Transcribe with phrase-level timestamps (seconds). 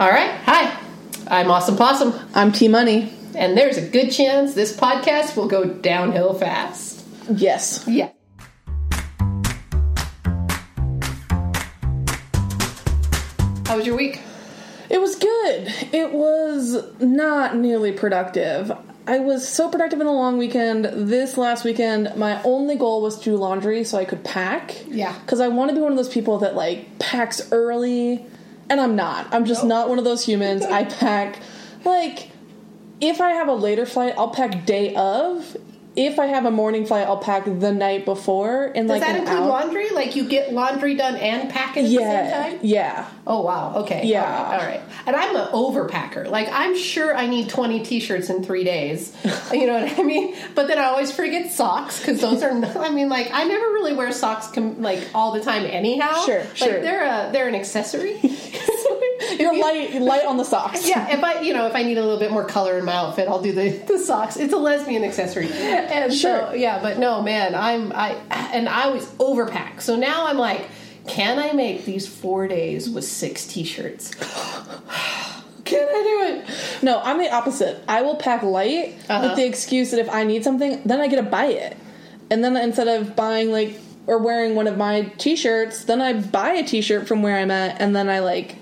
[0.00, 0.30] All right.
[0.46, 0.82] Hi.
[1.28, 2.14] I'm Awesome Possum.
[2.34, 3.12] I'm T Money.
[3.34, 7.04] And there's a good chance this podcast will go downhill fast.
[7.30, 7.84] Yes.
[7.86, 8.08] Yeah.
[13.66, 14.22] How was your week?
[14.88, 15.68] It was good.
[15.92, 18.72] It was not nearly productive.
[19.06, 20.86] I was so productive in the long weekend.
[20.86, 24.82] This last weekend, my only goal was to do laundry so I could pack.
[24.86, 25.12] Yeah.
[25.20, 28.24] Because I want to be one of those people that like packs early,
[28.70, 29.26] and I'm not.
[29.32, 30.64] I'm just not one of those humans.
[30.64, 31.40] I pack
[31.84, 32.30] like
[33.00, 35.56] if I have a later flight, I'll pack day of.
[35.96, 39.10] If I have a morning flight, I'll pack the night before and Does like that
[39.16, 39.48] an include hour.
[39.48, 39.90] laundry?
[39.90, 42.58] Like you get laundry done and pack it at the same Yeah, time?
[42.62, 43.10] yeah.
[43.26, 43.74] Oh wow.
[43.78, 44.02] Okay.
[44.06, 44.22] Yeah.
[44.24, 44.60] All right.
[44.60, 44.80] all right.
[45.06, 46.30] And I'm an overpacker.
[46.30, 49.12] Like I'm sure I need 20 t-shirts in 3 days.
[49.52, 50.36] you know what I mean?
[50.54, 53.64] But then I always forget socks cuz those are not, I mean like I never
[53.72, 56.24] really wear socks com- like all the time anyhow.
[56.24, 56.80] Sure, Like sure.
[56.80, 58.16] they're a they're an accessory.
[59.38, 60.88] You're light, light on the socks.
[60.88, 62.94] yeah, if I you know if I need a little bit more color in my
[62.94, 64.36] outfit, I'll do the, the socks.
[64.36, 66.54] It's a lesbian accessory, and so Sure.
[66.56, 66.80] yeah.
[66.80, 69.80] But no, man, I'm I and I always overpack.
[69.82, 70.66] So now I'm like,
[71.06, 74.14] can I make these four days with six t-shirts?
[75.64, 76.82] can I do it?
[76.82, 77.82] No, I'm the opposite.
[77.88, 79.28] I will pack light Uh-huh.
[79.28, 81.76] with the excuse that if I need something, then I get to buy it.
[82.30, 86.50] And then instead of buying like or wearing one of my t-shirts, then I buy
[86.52, 88.56] a t-shirt from where I'm at and then I like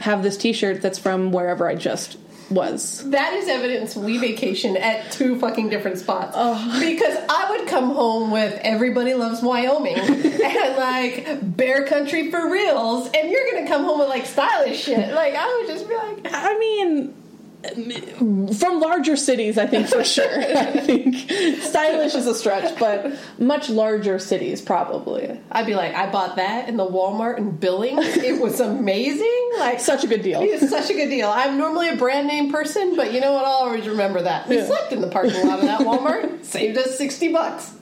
[0.00, 2.18] have this t-shirt that's from wherever I just
[2.50, 3.08] was.
[3.10, 6.34] That is evidence we vacation at two fucking different spots.
[6.36, 6.80] Oh.
[6.80, 13.08] Because I would come home with Everybody Loves Wyoming and like Bear Country for reals,
[13.14, 15.14] and you're gonna come home with like stylish shit.
[15.14, 17.14] Like I would just be like, I mean
[17.72, 20.28] from larger cities, I think for sure.
[20.56, 21.16] I think
[21.62, 25.38] stylish is a stretch, but much larger cities probably.
[25.50, 28.04] I'd be like, I bought that in the Walmart in Billings.
[28.18, 29.50] It was amazing.
[29.58, 30.40] Like Such a good deal.
[30.42, 31.28] It's such a good deal.
[31.30, 33.44] I'm normally a brand name person, but you know what?
[33.44, 34.48] I'll always remember that.
[34.48, 34.66] We Yeah.
[34.66, 36.44] slept in the parking lot of that Walmart.
[36.44, 37.72] Saved us sixty bucks.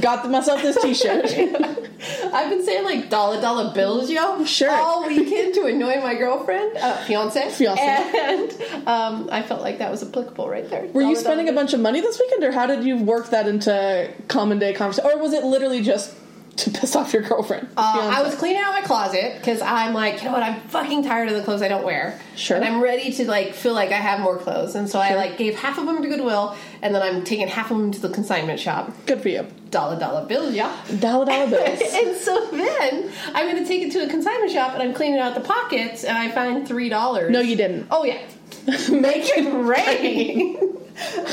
[0.00, 1.24] Got myself this t-shirt.
[2.32, 4.70] I've been saying like dollar dollar bills, yo, Sure.
[4.70, 7.78] all weekend to annoy my girlfriend, uh, fiance, Fiancé.
[7.78, 8.50] and
[8.88, 8.99] um,
[9.30, 10.86] I felt like that was applicable right there.
[10.88, 13.46] Were you spending a bunch of money this weekend, or how did you work that
[13.48, 15.10] into common day conversation?
[15.10, 16.14] Or was it literally just
[16.56, 17.68] to piss off your girlfriend?
[17.76, 20.42] Uh, I was cleaning out my closet because I'm like, you know what?
[20.42, 22.20] I'm fucking tired of the clothes I don't wear.
[22.36, 22.56] Sure.
[22.56, 25.38] And I'm ready to like feel like I have more clothes, and so I like
[25.38, 28.10] gave half of them to Goodwill, and then I'm taking half of them to the
[28.10, 28.92] consignment shop.
[29.06, 29.46] good for you.
[29.70, 30.74] Dollar dollar bills, yeah.
[30.98, 31.80] Dollar dollar bills.
[31.92, 35.20] and so then I'm going to take it to a consignment shop, and I'm cleaning
[35.20, 37.30] out the pockets, and I find three dollars.
[37.30, 37.86] no, you didn't.
[37.90, 38.18] Oh yeah,
[38.90, 40.56] make it rain.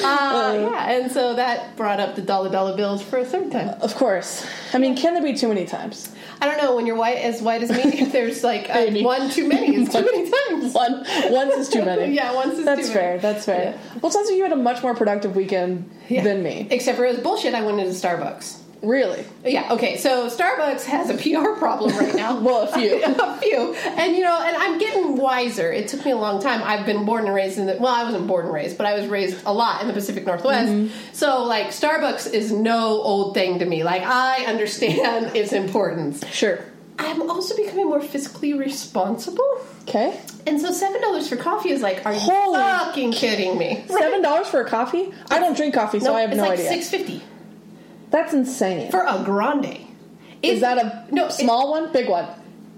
[0.03, 3.69] uh, yeah, and so that brought up the dollar dollar bills for a third time.
[3.81, 4.45] Of course.
[4.73, 6.13] I mean, can there be too many times?
[6.39, 7.81] I don't know when you're white as white as me.
[8.01, 10.73] If there's like uh, one too many, is too many times.
[10.73, 12.13] One, once is too many.
[12.13, 13.09] Yeah, once is That's too fair.
[13.09, 13.21] many.
[13.21, 13.71] That's fair.
[13.73, 13.99] Yeah.
[14.01, 16.23] Well, it sounds like you had a much more productive weekend Yeah.
[16.23, 16.67] than me.
[16.69, 17.53] Except for it was bullshit.
[17.55, 18.59] I went into Starbucks.
[18.81, 19.25] Really?
[19.43, 19.73] Yeah.
[19.73, 19.97] Okay.
[19.97, 22.27] So Starbucks has a PR problem right now.
[22.47, 23.03] Well, a few.
[23.05, 23.73] a few.
[23.73, 25.71] And you know, and I'm getting wiser.
[25.71, 26.61] It took me a long time.
[26.63, 28.93] I've been born and raised in the well, I wasn't born and raised, but I
[28.97, 30.71] was raised a lot in the Pacific Northwest.
[30.71, 30.93] Mm-hmm.
[31.13, 33.83] So like Starbucks is no old thing to me.
[33.83, 36.25] Like I understand its importance.
[36.31, 36.63] Sure.
[36.99, 39.65] I'm also becoming more fiscally responsible.
[39.81, 40.19] Okay.
[40.45, 43.83] And so seven dollars for coffee is like, are you Holy fucking kidding me?
[43.87, 45.11] Seven dollars for a coffee?
[45.29, 46.69] I don't drink coffee, so I have it's no like idea.
[46.69, 47.21] six fifty
[48.09, 48.89] That's insane.
[48.91, 49.79] for a grande.
[50.41, 51.91] Is that a no small one?
[51.91, 52.27] Big one?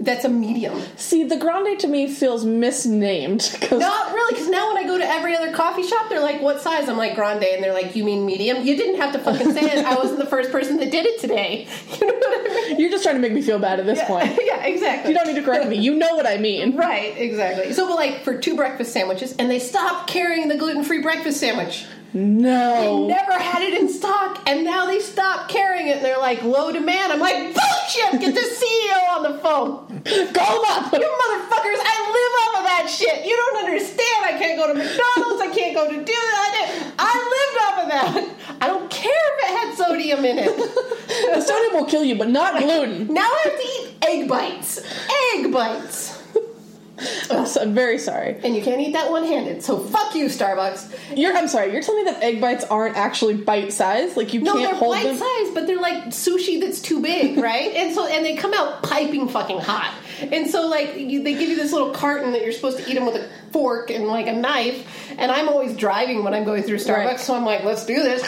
[0.01, 0.81] That's a medium.
[0.95, 3.41] See, the grande to me feels misnamed.
[3.59, 6.41] 'cause- Not really, because now when I go to every other coffee shop, they're like,
[6.41, 9.19] "What size?" I'm like grande, and they're like, "You mean medium?" You didn't have to
[9.19, 9.85] fucking say it.
[9.85, 11.67] I wasn't the first person that did it today.
[11.99, 12.79] You know what I mean?
[12.79, 14.39] You're just trying to make me feel bad at this point.
[14.45, 15.11] yeah, exactly.
[15.11, 15.75] You don't need to correct me.
[15.75, 16.77] You know what I mean.
[16.77, 17.73] Right, exactly.
[17.73, 21.85] So, but like for two breakfast sandwiches, and they stopped carrying the gluten-free breakfast sandwich.
[22.13, 23.07] No.
[23.07, 25.97] They never had it in stock, and now they stopped carrying it.
[25.97, 27.13] and They're like low demand.
[27.13, 28.19] I'm like bullshit.
[28.19, 29.85] Get the CEO on the phone.
[30.33, 30.91] Call up.
[30.91, 33.25] You motherfuckers, I live off of that shit.
[33.25, 34.25] You don't understand.
[34.25, 35.41] I can't go to McDonald's.
[35.41, 36.93] I can't go to do that.
[36.97, 38.57] I lived off of that.
[38.61, 40.55] I don't care if it had sodium in it.
[41.33, 43.13] The sodium will kill you, but not gluten.
[43.13, 44.81] Now I have to eat egg bites.
[45.35, 46.18] Egg bites.
[47.31, 48.37] I'm, so- I'm very sorry.
[48.43, 49.63] And you can't eat that one handed.
[49.63, 51.17] So fuck you, Starbucks.
[51.17, 51.35] You're.
[51.35, 51.71] I'm sorry.
[51.71, 54.17] You're telling me that egg bites aren't actually bite sized.
[54.17, 55.03] Like you No, can't hold them?
[55.03, 57.71] No, they're bite sized, but they're like sushi that's too big, right?
[57.75, 59.93] and so, and they come out piping fucking hot.
[60.21, 62.95] And so, like, you, they give you this little carton that you're supposed to eat
[62.95, 64.87] them with a fork and like a knife.
[65.17, 67.19] And I'm always driving when I'm going through Starbucks, Right.
[67.19, 68.23] so I'm like, let's do this,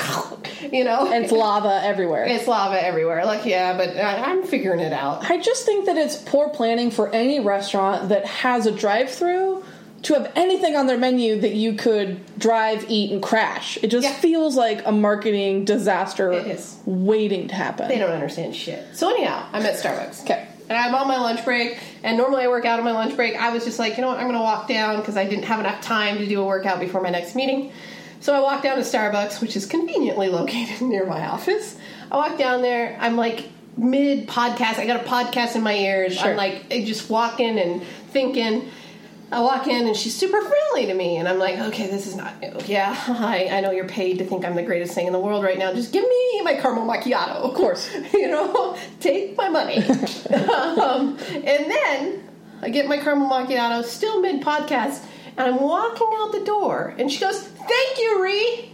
[0.72, 1.12] you know.
[1.12, 2.26] And it's lava everywhere.
[2.26, 3.26] it's lava everywhere.
[3.26, 5.30] Like, yeah, but I, I'm figuring it out.
[5.30, 9.64] I just think that it's poor planning for any restaurant that has a drive-through
[10.04, 13.78] to have anything on their menu that you could drive, eat, and crash.
[13.84, 14.14] It just Yeah.
[14.16, 16.44] feels like a marketing disaster
[16.86, 17.88] waiting to happen.
[17.88, 18.84] They don't understand shit.
[18.94, 20.24] So anyhow, I'm at Starbucks.
[20.24, 20.48] Okay.
[20.72, 23.36] And I'm on my lunch break, and normally I work out on my lunch break.
[23.36, 25.44] I was just like, you know what, I'm going to walk down because I didn't
[25.44, 27.74] have enough time to do a workout before my next meeting.
[28.22, 31.76] So I walk down to Starbucks, which is conveniently located near my office.
[32.10, 32.98] I walk down there.
[33.02, 34.78] I'm like mid podcast.
[34.78, 36.18] I got a podcast in my ears.
[36.18, 36.30] Sure.
[36.30, 38.72] I'm like just walking and thinking.
[39.32, 42.16] I walk in and she's super friendly to me, and I'm like, okay, this is
[42.16, 42.54] not new.
[42.66, 45.44] Yeah, I, I know you're paid to think I'm the greatest thing in the world
[45.44, 45.74] right now.
[45.74, 47.36] Just give me my caramel macchiato.
[47.36, 47.90] Of course.
[48.14, 49.78] you know, take my money.
[50.58, 52.30] um, and then
[52.62, 55.06] I get my caramel macchiato, still mid podcast,
[55.38, 58.68] and I'm walking out the door, and she goes, "Thank you, Ree."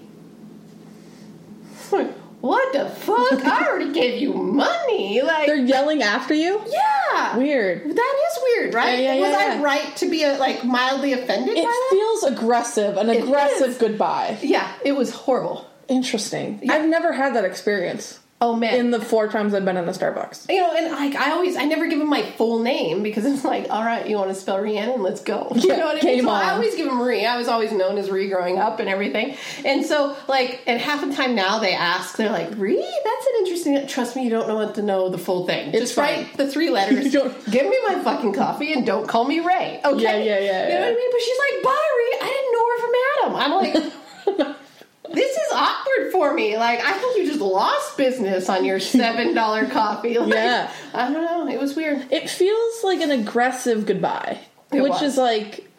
[2.47, 3.43] What the fuck?
[3.45, 5.21] I already gave you money.
[5.21, 6.61] Like, They're yelling after you?
[6.67, 7.83] yeah, Weird.
[7.83, 8.99] That is weird, right?
[8.99, 12.23] Yeah, yeah, Was yeah, I right to be uh like mildly offended by It feels
[12.23, 13.77] aggressive, an It aggressive is.
[13.77, 14.37] goodbye.
[14.41, 15.67] yeah, it was horrible.
[15.89, 16.59] Interesting.
[16.63, 16.73] Yeah.
[16.73, 19.91] I've never had that experience Oh man, in the four times I've been in a
[19.91, 20.47] Starbucks.
[20.47, 23.43] you know, and like I always, I never give him my full name because it's
[23.43, 25.01] like, all right, you want to spell Rhiannon?
[25.01, 25.51] Let's go.
[25.55, 26.23] You Yeah, know what I mean?
[26.23, 27.25] So I always give him Ree.
[27.25, 29.35] I was always known as Ree growing up and everything.
[29.65, 33.33] And so, like, and half the time now they ask, they're like, Ree, that's an
[33.39, 33.87] interesting.
[33.87, 35.69] Trust me, you don't know what to know the full thing.
[35.69, 36.25] It's Just fine.
[36.25, 37.11] write the three letters.
[37.11, 39.81] Give me my fucking coffee and don't call me Ray.
[39.83, 40.03] Okay?
[40.03, 40.79] Yeah, yeah, yeah, You know yeah.
[40.81, 41.11] what I mean?
[41.11, 42.17] But she's like, bye, Ree.
[42.21, 43.35] I didn't know her from Adam.
[43.35, 44.57] I'm like.
[45.09, 46.57] This is awkward for me.
[46.57, 50.17] Like, I think you just lost business on your seven dollar coffee.
[50.17, 50.71] Like, Yeah.
[50.93, 51.47] I don't know.
[51.53, 52.07] It was weird.
[52.11, 54.39] It feels like an aggressive goodbye,
[54.71, 55.01] It which was.
[55.03, 55.69] is like,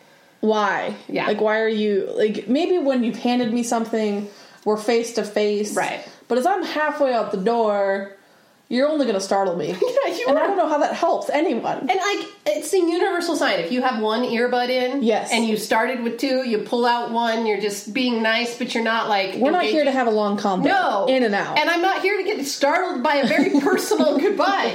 [0.40, 0.94] why?
[1.08, 1.26] Yeah.
[1.26, 2.48] Like, why are you like?
[2.48, 4.28] Maybe when you've handed me something,
[4.64, 6.06] we're face to face, Right.
[6.28, 8.14] But as I'm halfway out the door,
[8.68, 9.68] you're only going to startle me.
[10.06, 10.38] Yeah, you and.
[10.38, 11.78] I don't know how that helps anyone.
[11.78, 13.60] And like, it's the universal sign.
[13.60, 15.30] If you have one earbud in, Yes.
[15.32, 17.46] and you started with two, you pull out one.
[17.46, 19.36] You're just being nice, but you're not like.
[19.36, 20.68] We're not here to have a long combo.
[20.68, 21.58] No, in and out.
[21.58, 24.74] And I'm not here to get startled by a very personal goodbye.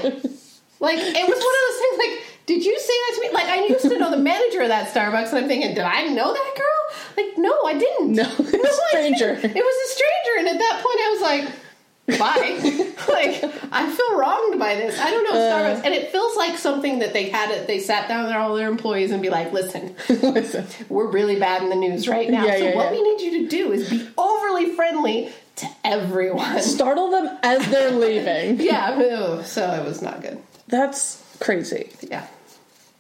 [0.80, 1.98] Like it was one of those things.
[1.98, 3.30] Like, did you say that to me?
[3.34, 6.08] Like, I used to know the manager of that Starbucks, and I'm thinking, did I
[6.08, 7.26] know that girl?
[7.26, 8.12] Like, no, I didn't.
[8.14, 9.36] No, a I stranger.
[9.36, 9.56] didn't.
[9.56, 11.60] It was a stranger, and at that point, I was like.
[12.06, 12.60] Bye.
[13.08, 15.00] like I feel wronged by this.
[15.00, 15.54] I don't know Uh.
[15.54, 17.66] Starbucks, and it feels like something that they had it.
[17.66, 21.64] They sat down with all their employees and be like, "Listen, Listen, we're really bad
[21.64, 22.46] in the news right now.
[22.46, 22.92] Yeah, so yeah, what yeah.
[22.92, 27.92] we need you to do is be overly friendly to everyone." startle them as they're
[27.92, 28.60] leaving.
[28.60, 29.00] Yeah,
[29.38, 30.40] ew, so it was not good.
[30.68, 31.90] That's crazy.
[32.02, 32.28] Yeah,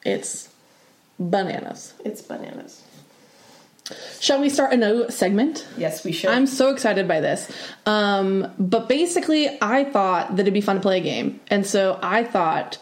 [0.05, 0.47] It's
[1.19, 1.93] bananas.
[2.05, 2.82] it's bananas.
[4.19, 5.67] Shall we start a new segment?
[5.77, 6.29] Yes, we should.
[6.29, 7.51] I'm so excited by this.
[7.85, 11.41] Um, but basically, I thought that it'd be fun to play a game.
[11.47, 12.77] And so I thought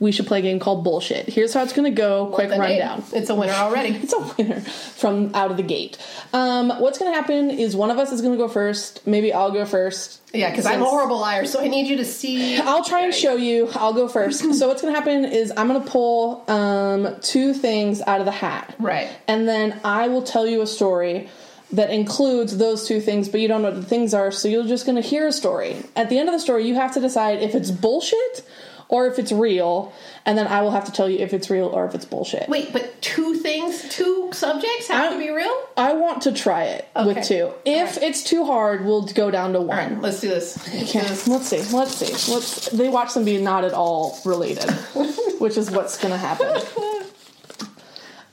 [0.00, 1.26] we should play a game called Bullshit.
[1.28, 2.26] Here's how it's going to go.
[2.26, 3.04] Quick rundown.
[3.12, 3.94] It's a winner already.
[4.04, 5.96] It's a winner from out of the gate.
[6.32, 9.06] Um, what's going to happen is one of us is going to go first.
[9.06, 10.20] Maybe I'll go first.
[10.34, 12.58] yeah, because I'm a horrible liar, so I need you to see.
[12.58, 13.68] I'll try and show you.
[13.74, 14.40] I'll go first.
[14.58, 18.26] so what's going to happen is I'm going to pull um, two things out of
[18.26, 18.74] the hat.
[18.78, 19.08] Right.
[19.26, 21.30] And then I will tell you a story
[21.72, 24.66] that includes those two things, but you don't know what the things are, so you're
[24.66, 25.76] just going to hear a story.
[25.96, 28.46] At the end of the story, you have to decide if it's bullshit
[28.88, 29.92] or if it's real,
[30.26, 32.48] and then I will have to tell you if it's real or if it's bullshit.
[32.48, 35.56] Wait, but two things, two subjects have I- to be real.
[35.76, 37.52] I want to try it with two.
[37.64, 39.70] If it's too hard, we'll go down to one.
[39.70, 40.56] All right, let's do this.
[40.72, 41.28] Let's do this.
[41.28, 41.76] let's see.
[41.76, 42.32] Let's see.
[42.32, 42.68] Let's.
[42.70, 44.70] They watch them be not at all related,
[45.40, 46.60] which is what's going to happen.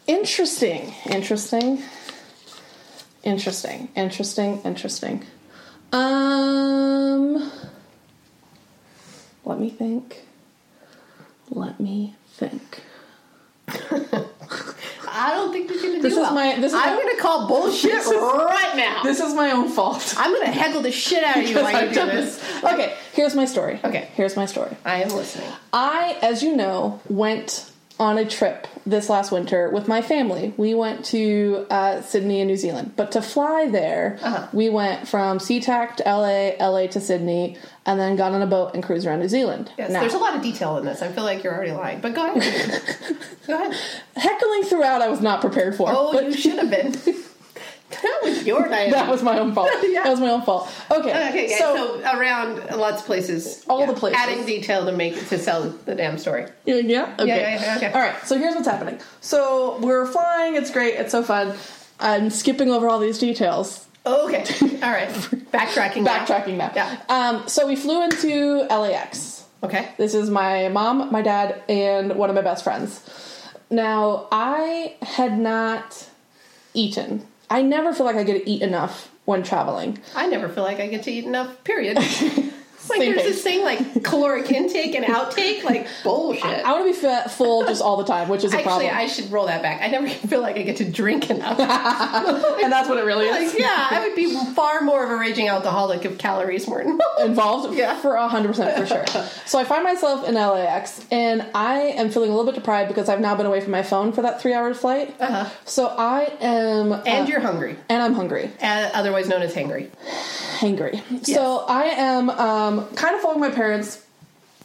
[0.08, 0.94] Interesting.
[1.10, 1.82] Interesting.
[3.24, 3.90] Interesting.
[3.96, 4.62] Interesting.
[4.64, 5.26] Interesting.
[5.92, 7.52] Um.
[9.46, 10.26] Let me think.
[11.52, 12.82] Let me think.
[15.14, 16.34] I don't think you're gonna do This is well.
[16.34, 19.04] my- this is I'm my- gonna call bullshit right now.
[19.04, 20.14] This is my own fault.
[20.18, 22.38] I'm gonna heckle the shit out of you while you do this.
[22.38, 22.64] this.
[22.64, 23.80] Okay, here's my story.
[23.84, 24.08] Okay.
[24.16, 24.76] Here's my story.
[24.86, 25.50] I am listening.
[25.74, 27.70] I, as you know, went
[28.02, 30.56] on a trip this last winter with my family.
[30.58, 32.94] We went to uh, Sydney in New Zealand.
[32.96, 34.48] But to fly there, Uh-huh.
[34.54, 38.74] we went from SeaTac to LA, LA to Sydney, and then got on a boat
[38.74, 39.72] and cruised around New Zealand.
[39.78, 41.04] Yes, Now, there's a lot of detail in this.
[41.04, 42.82] I feel like you're already lying, but go ahead.
[43.48, 43.78] go ahead.
[44.16, 45.90] heckling throughout I was not prepared for.
[45.92, 46.96] Oh, but you should have been.
[48.02, 48.92] that was your night.
[48.92, 49.70] that was my own fault.
[49.84, 50.04] Yeah.
[50.04, 50.70] That was my own fault.
[50.90, 54.20] Okay, Okay, yeah, so, so, around lots of places, All yeah, the places.
[54.22, 56.46] adding detail to make to sell the damn story.
[56.66, 57.14] Yeah.
[57.20, 57.28] Okay.
[57.28, 57.92] yeah, yeah, okay.
[57.92, 58.16] All right.
[58.26, 59.00] So here's what's happening.
[59.20, 60.56] So we're flying.
[60.56, 60.96] It's great.
[60.96, 61.54] It's so fun.
[62.00, 63.86] I'm skipping over all these details.
[64.06, 64.44] Okay,
[64.82, 65.10] all right.
[65.52, 66.04] Backtracking.
[66.04, 66.26] now.
[66.26, 66.72] Backtracking now.
[66.76, 67.02] Yeah.
[67.10, 69.46] Um, so we flew into LAX.
[69.64, 69.90] Okay.
[69.98, 73.02] This is my mom, my dad, and one of my best friends.
[73.70, 76.08] Now, I had not
[76.74, 77.28] eaten.
[77.52, 80.00] I never feel like I get to eat enough when traveling.
[80.16, 81.64] I never feel like I get to eat enough.
[81.66, 81.98] Period.
[82.90, 83.32] Like Same there's page.
[83.34, 86.44] this thing like caloric intake and outtake, like bullshit.
[86.44, 88.96] I want to be fat, full just all the time, which is a Actually, problem.
[88.98, 89.82] I should roll that back.
[89.82, 91.60] I never feel like I get to drink enough.
[91.60, 93.52] and that's what it really is.
[93.54, 97.22] Like, yeah, I would be far more of a raging alcoholic if calories weren't involved.
[97.22, 97.96] involved Yeah.
[98.00, 99.06] for 100% for sure.
[99.46, 103.10] so I find myself in LAX and I am feeling a little bit deprived because
[103.10, 105.16] I've now been away from my phone for that three hour flight.
[105.20, 105.50] Uh-huh.
[105.66, 106.92] So I am.
[106.92, 108.50] And uh, you're hungry, And I'm hungry.
[108.62, 109.90] uh, otherwise known as hangry.
[110.62, 111.02] Hangry.
[111.26, 114.06] So I am um, kind of following my parents.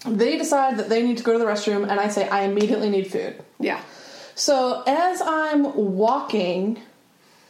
[0.05, 2.91] They decide that they need to go to the restroom, and I say, I immediately
[2.91, 3.43] need food.
[3.59, 3.81] Yeah.
[4.35, 6.81] So as I'm walking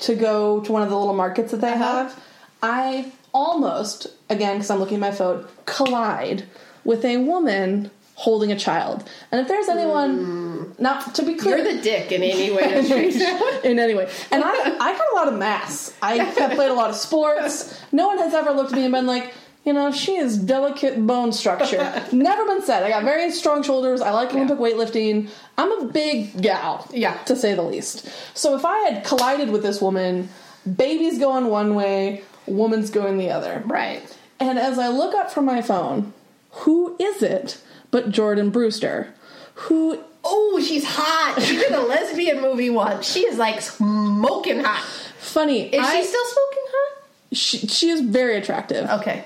[0.00, 2.04] to go to one of the little markets that they Uh-huh.
[2.04, 2.24] have,
[2.62, 6.44] I almost, again, because I'm looking at my phone, collide
[6.84, 9.08] with a woman holding a child.
[9.30, 10.80] And if there's anyone, mm.
[10.80, 13.60] not to be clear, You're the dick in any way.
[13.64, 14.10] in any way.
[14.30, 15.94] And I, I got a lot of mass.
[16.02, 17.78] I have played a lot of sports.
[17.92, 19.34] No one has ever looked at me and been like,
[19.66, 22.02] you know, she is delicate bone structure.
[22.12, 22.84] Never been said.
[22.84, 24.00] I got very strong shoulders.
[24.00, 25.28] I like Olympic weightlifting.
[25.58, 27.14] I'm a big gal, Yeah.
[27.24, 28.08] to say the least.
[28.32, 30.30] So if I had collided with this woman,
[30.76, 33.62] baby's going one way, woman's going the other.
[33.66, 34.02] Right.
[34.40, 36.14] And as I look up from my phone,
[36.50, 37.58] who is it
[37.96, 39.14] but Jordana Brewster?
[39.54, 39.98] Who
[40.28, 41.40] Oh, she's hot.
[41.40, 43.10] She did a lesbian movie once.
[43.10, 44.82] She is like smoking hot.
[45.18, 47.02] funny Is I- she still smoking hot?
[47.32, 48.90] she, she is very attractive.
[48.90, 49.24] Okay.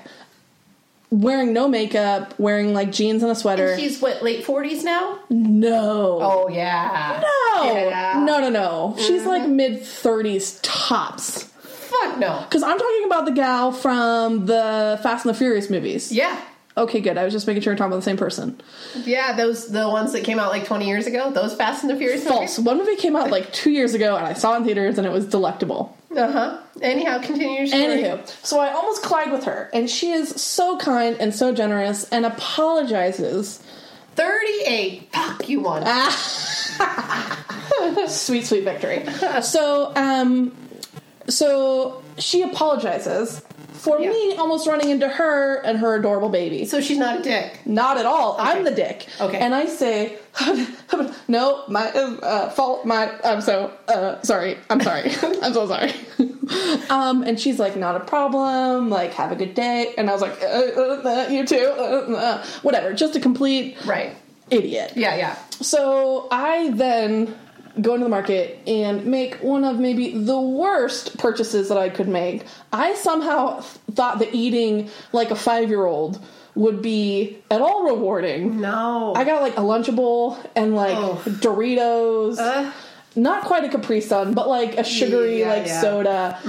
[1.09, 3.77] wearing no makeup, wearing like jeans and a sweater.
[3.77, 5.19] She's what, late 40s now?
[5.29, 6.19] no.
[6.21, 7.19] Oh, yeah.
[7.21, 7.63] no.
[7.73, 8.13] Yeah.
[8.15, 8.25] Mm-hmm.
[8.25, 8.95] No, no, no.
[8.97, 11.43] She's like mid 30s tops.
[11.43, 12.39] Fuck no.
[12.47, 16.11] Because I'm talking about the gal from the Fast and the Furious movies.
[16.11, 16.39] Yeah.
[16.77, 17.17] Okay, good.
[17.17, 18.61] I was just making sure we're talking about the same person.
[19.03, 21.31] Yeah, those the ones that came out like 20 years ago.
[21.31, 22.57] Those Fast and the Furious False.
[22.59, 25.05] One movie came out like two years ago and I saw it in theaters and
[25.05, 25.97] it was delectable.
[26.15, 26.57] Uh huh.
[26.81, 27.65] Anyhow, continue.
[27.65, 32.09] Anywho, so I almost collide with her, and she is so kind and so generous
[32.09, 33.63] and apologizes
[34.15, 35.09] 38.
[35.13, 35.83] Fuck, you won.
[38.07, 39.03] sweet sweet victory
[39.41, 40.55] so um
[41.27, 43.41] so she apologizes
[43.81, 44.09] for Yeah.
[44.09, 46.65] me almost running into her and her adorable baby.
[46.65, 47.59] So she's not a dick.
[47.65, 48.35] not at all.
[48.39, 49.07] I'm the dick.
[49.19, 49.39] Okay.
[49.39, 50.17] and i say
[51.27, 54.57] no my uh, fault my i'm so uh, sorry.
[54.69, 55.11] I'm sorry.
[55.43, 55.93] I'm so sorry.
[56.89, 58.89] Um and she's like not a problem.
[58.89, 59.93] Like have a good day.
[59.97, 61.73] And i was like uh, uh, uh, you too?
[61.77, 62.93] Uh, uh, whatever.
[62.93, 64.15] Just a complete Right.
[64.49, 64.93] idiot.
[64.95, 65.35] Yeah, yeah.
[65.61, 67.35] so I then
[67.79, 72.07] go into the market and make one of maybe the worst purchases that I could
[72.07, 72.43] make.
[72.73, 76.21] I somehow thought that eating like a five year old
[76.55, 78.59] would be at all rewarding.
[78.59, 79.13] No.
[79.15, 81.21] I got like a Lunchable and like Oh.
[81.25, 82.37] Doritos.
[82.39, 82.71] Uh,
[83.13, 85.81] Not quite a Capri Sun, but like a sugary Yeah, like yeah.
[85.81, 86.39] soda.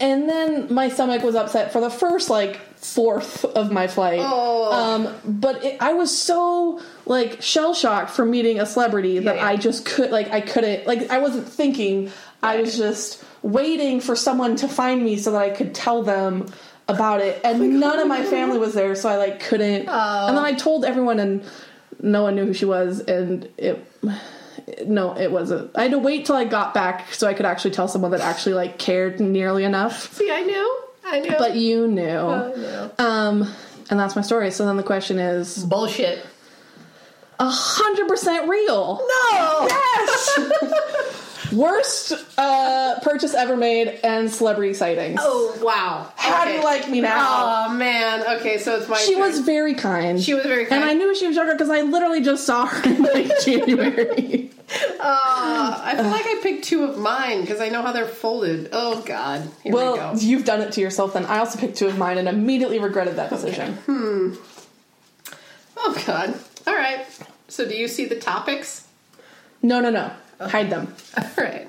[0.00, 4.20] And then my stomach was upset for the first like fourth of my flight.
[4.22, 4.72] Oh.
[4.72, 9.46] Um, but it, I was so like shell shocked from meeting a celebrity that yeah.
[9.46, 12.10] I just could like I couldn't like I wasn't thinking.
[12.42, 16.46] I was just waiting for someone to find me so that I could tell them
[16.88, 17.40] about it.
[17.44, 19.88] And none of my family was there, so I like couldn't.
[19.88, 20.26] Oh.
[20.28, 21.44] And then I told everyone, and
[22.02, 23.82] no one knew who she was, and it.
[24.86, 25.70] No, it wasn't.
[25.76, 28.20] I had to wait till I got back so I could actually tell someone that
[28.20, 30.12] actually like cared nearly enough.
[30.14, 30.80] see, I knew.
[31.04, 31.34] I knew.
[31.38, 32.02] But you knew.
[32.18, 32.90] I knew.
[32.98, 33.52] Um,
[33.90, 34.50] and that's my story.
[34.50, 36.24] So then the question is, Bullshit.
[37.38, 38.98] a hundred percent real.
[39.32, 39.68] No!
[39.68, 40.50] Yes.
[41.52, 45.18] Worst uh, purchase ever made and celebrity sightings.
[45.20, 46.08] Oh, wow.
[46.14, 47.66] How do you like me now?
[47.68, 48.38] Oh, man.
[48.38, 49.22] Okay, so it's my She turn.
[49.22, 50.22] was very kind.
[50.22, 50.80] She was very kind.
[50.82, 54.52] and I knew she was younger because I literally just saw her in like January.
[55.02, 58.68] Uh, I feel like I picked two of mine because I know how they're folded.
[58.72, 59.40] Oh, God.
[59.62, 60.14] Here we well, go.
[60.20, 61.14] you've done it to yourself.
[61.14, 63.76] Then I also picked two of mine and immediately regretted that decision.
[63.86, 64.34] Hmm.
[65.78, 66.38] Oh, God.
[66.66, 67.06] All right.
[67.48, 68.86] So, do you see the topics?
[69.62, 70.12] No, no, no.
[70.38, 70.94] Hide them.
[71.16, 71.68] All right.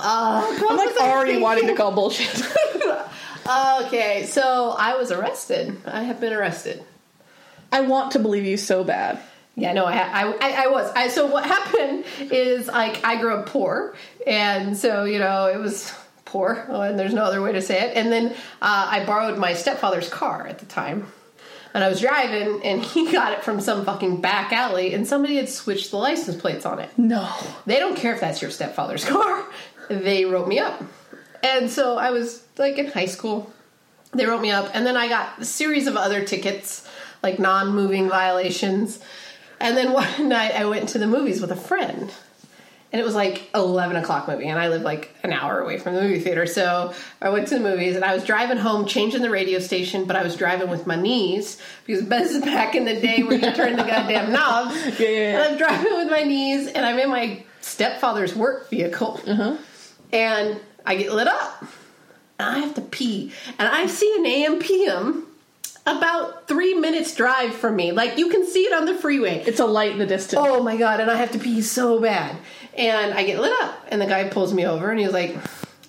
[0.00, 2.42] Oh, I'm like already wanting to call bullshit.
[3.48, 5.80] Okay, so I was arrested.
[5.86, 6.84] I have been arrested.
[7.72, 9.20] I want to believe you so bad.
[9.58, 10.92] Yeah, no, I, I, I, I was.
[10.94, 13.96] I, so what happened is like I grew up poor,
[14.26, 15.92] and so you know it was
[16.24, 17.96] poor, oh, and there's no other way to say it.
[17.96, 18.30] And then
[18.62, 21.10] uh, I borrowed my stepfather's car at the time,
[21.74, 25.36] and I was driving, and he got it from some fucking back alley, and somebody
[25.36, 26.90] had switched the license plates on it.
[26.96, 27.28] No.
[27.66, 29.44] They don't care if that's your stepfather's car.
[29.88, 30.82] They wrote me up.
[31.42, 33.52] And so I was like in high school.
[34.12, 34.70] They wrote me up.
[34.74, 36.88] And then I got a series of other tickets,
[37.22, 39.00] like non moving violations.
[39.60, 42.12] And then one night I went to the movies with a friend.
[42.90, 45.94] And it was like 11 o'clock movie, and I live like an hour away from
[45.94, 46.46] the movie theater.
[46.46, 50.06] So I went to the movies, and I was driving home, changing the radio station,
[50.06, 53.36] but I was driving with my knees because this is back in the day where
[53.36, 54.72] you turn the goddamn knob.
[54.72, 55.42] Yeah, yeah, yeah.
[55.42, 59.20] And I'm driving with my knees, and I'm in my stepfather's work vehicle.
[59.26, 59.58] Uh-huh.
[60.10, 61.60] And I get lit up,
[62.38, 63.32] and I have to pee.
[63.58, 65.27] And I see an AM PM
[65.96, 67.92] about three minutes drive from me.
[67.92, 69.42] Like you can see it on the freeway.
[69.46, 70.40] It's a light in the distance.
[70.44, 71.00] Oh my god!
[71.00, 72.36] And I have to pee so bad,
[72.76, 75.36] and I get lit up, and the guy pulls me over, and he's like,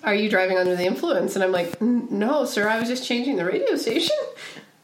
[0.02, 2.68] "Are you driving under the influence?" And I'm like, "No, sir.
[2.68, 4.16] I was just changing the radio station,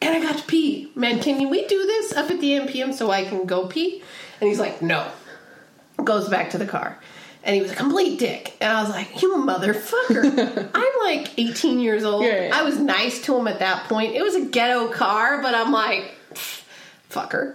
[0.02, 0.92] and I got to pee.
[0.94, 4.02] Man, can we do this up at the AM PM so I can go pee?"
[4.40, 5.10] And he's like, "No."
[6.04, 6.98] Goes back to the car.
[7.46, 8.56] And he was a complete dick.
[8.60, 10.68] And I was like, you motherfucker.
[10.74, 12.24] I'm like 18 years old.
[12.24, 12.50] Yeah, yeah.
[12.52, 14.16] I was nice to him at that point.
[14.16, 16.12] It was a ghetto car, but I'm like,
[17.08, 17.54] fucker.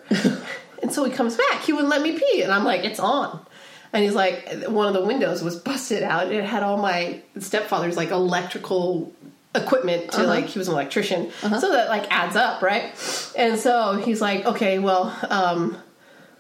[0.82, 1.64] and so he comes back.
[1.64, 2.42] He wouldn't let me pee.
[2.42, 3.46] And I'm like, it's on.
[3.92, 6.32] And he's like, one of the windows was busted out.
[6.32, 9.12] It had all my stepfather's like electrical
[9.54, 11.32] equipment to like, he was an electrician.
[11.42, 12.94] So that like adds up, right?
[13.38, 15.78] And so he's like, okay, well, um,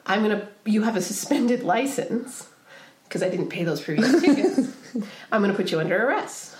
[0.05, 2.47] I'm gonna, you have a suspended license
[3.11, 4.73] because I didn't pay those previous tickets.
[5.33, 6.55] I'm gonna put you under arrest.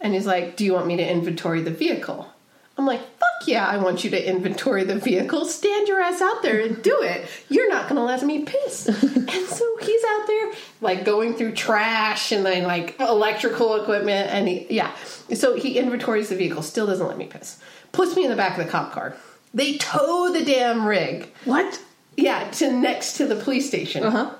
[0.00, 2.28] And he's like, Do you want me to inventory the vehicle?
[2.76, 5.44] I'm like, Fuck yeah, I want you to inventory the vehicle.
[5.44, 7.28] Stand your ass out there and do it.
[7.48, 8.88] You're not gonna let me piss.
[9.02, 14.28] and so he's out there, like going through trash and then like electrical equipment.
[14.30, 14.92] And he, yeah.
[15.34, 17.60] So he inventories the vehicle, still doesn't let me piss.
[17.92, 19.14] Puts me in the back of the cop car.
[19.54, 21.32] They tow the damn rig.
[21.44, 21.80] What?
[22.16, 24.02] Yeah, to next to the police station.
[24.02, 24.34] Uh huh.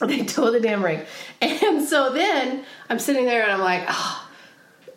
[0.06, 1.06] They tow the damn rig.
[1.42, 4.30] And so then I'm sitting there and I'm like, oh,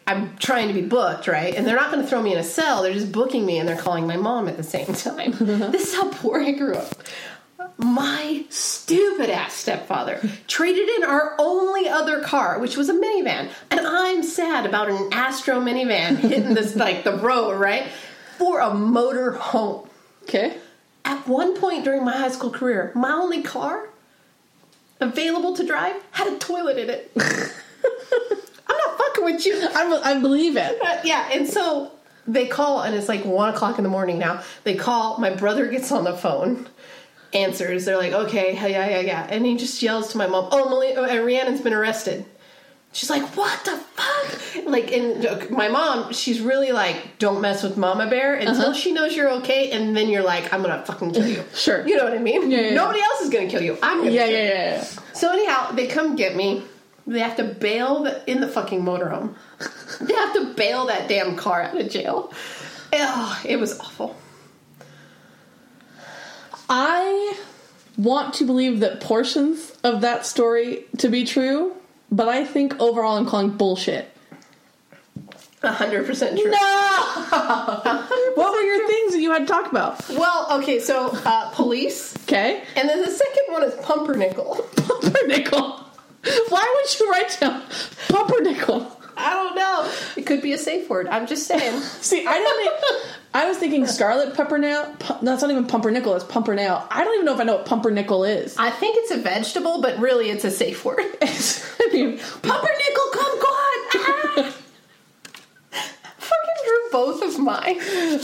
[0.08, 1.54] I'm trying to be booked, right?
[1.54, 2.84] And they're not going to throw me in a cell.
[2.84, 5.32] They're just booking me and they're calling my mom at the same time.
[5.72, 6.96] this is how poor I grew up.
[7.78, 13.50] My stupid ass stepfather traded in our only other car, which was a minivan.
[13.72, 17.88] And I'm sad about an Astro minivan hitting this, like, the road, right?
[18.38, 19.90] For a motor home.
[20.24, 20.58] Okay.
[21.04, 23.90] At one point during my high school career, my only car
[25.04, 27.12] available to drive had a toilet in it.
[27.20, 29.60] I'm not fucking with you.
[29.62, 30.80] I, I believe it.
[30.82, 31.92] Uh, yeah, and so
[32.28, 34.42] they call, and it's like one o'clock in the morning now.
[34.64, 36.68] They call, my brother gets on the phone,
[37.34, 37.86] answers.
[37.86, 39.28] They're like, okay, yeah, yeah, yeah.
[39.30, 42.26] And he just yells to my mom, oh, Mali- uh, Rhiannon's been arrested.
[42.94, 44.66] She's like, what the fuck?
[44.68, 48.92] Like, and uh, my mom, she's really like, don't mess with Mama Bear until she
[48.94, 51.44] knows you're okay, and then you're like, I'm gonna fucking kill you.
[51.56, 51.86] Sure.
[51.88, 52.52] You know what I mean?
[52.52, 52.74] Yeah, yeah, yeah.
[52.76, 53.78] Nobody else is gonna kill you.
[53.82, 54.50] I'm gonna Yeah, kill yeah, you.
[54.50, 54.84] yeah, yeah.
[55.14, 56.64] So anyhow, they come get me.
[57.08, 59.34] They have to bail the, in the fucking motorhome.
[60.00, 62.32] they have to bail that damn car out of jail.
[62.94, 64.16] Oh, it was awful.
[66.70, 67.36] I
[67.98, 71.76] want to believe that portions of that story to be true,
[72.16, 74.10] but I think overall I'm calling bullshit.
[75.64, 76.52] A hundred percent true.
[76.52, 76.58] No!
[78.36, 80.08] what were your things that you had to talk about?
[80.10, 82.64] Well, okay, so uh, police, Okay.
[82.76, 84.56] and then the second one is pumpernickel.
[84.76, 85.80] Pumpernickel.
[86.50, 87.62] Why would you write down
[88.10, 89.00] pumpernickel?
[89.16, 89.92] I don't know.
[90.18, 91.08] It could be a safe word.
[91.08, 91.80] I'm just saying.
[92.02, 92.58] See, I didn't.
[92.82, 94.94] think- I was thinking scarlet pumpernail.
[95.00, 96.14] Pu- that's not even pumpernickel.
[96.16, 96.88] It's pumpernail.
[96.92, 98.56] I don't even know if I know what pumpernickel is.
[98.58, 101.00] I think it's a vegetable, but really it's a safe word.
[101.22, 104.54] I mean, Pumpernickel, come God!
[105.76, 105.80] Ah!
[106.18, 107.78] Fucking drew both of mine.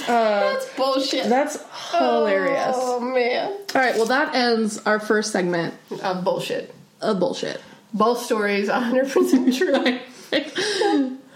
[0.06, 1.28] That's bullshit.
[1.28, 1.58] that's
[1.92, 2.76] hilarious.
[2.78, 3.96] Oh man, All right.
[3.96, 6.74] Well, that ends our first segment uh, bullshit.
[7.02, 7.62] of bullshit.
[7.94, 10.00] Both stories, 100 percent true.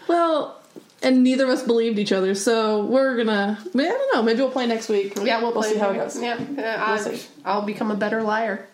[0.08, 0.62] well,
[1.04, 3.58] and neither of us believed each other, so we're gonna.
[3.62, 4.24] I don't know.
[4.24, 5.14] Maybe we'll play next week.
[5.22, 6.20] Yeah, we'll, play see how it goes.
[6.22, 7.22] Yeah, uh, yeah, I, see.
[7.46, 8.68] I'll become a better liar.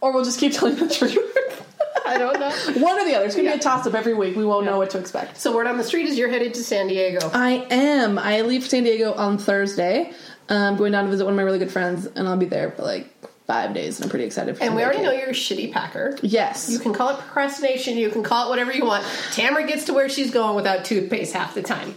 [0.00, 1.66] Or we'll just keep telling the truth.
[2.06, 2.50] I don't know.
[2.82, 3.26] One or the other.
[3.26, 3.54] It's gonna Yeah.
[3.54, 4.34] be a toss up every week.
[4.36, 5.36] We won't know what to expect.
[5.36, 7.30] So word on the street is you're headed to San Diego.
[7.34, 8.18] I am.
[8.18, 10.12] I leave San Diego on Thursday.
[10.48, 12.72] I'm going down to visit one of my really good friends, and I'll be there
[12.72, 13.06] for like
[13.50, 16.16] five days, and I'm pretty excited for And we already know you're a shitty packer.
[16.22, 16.70] Yes.
[16.70, 17.96] You can call it procrastination.
[17.96, 19.04] You can call it whatever you want.
[19.32, 21.94] Tamara gets to where she's going without toothpaste half the time.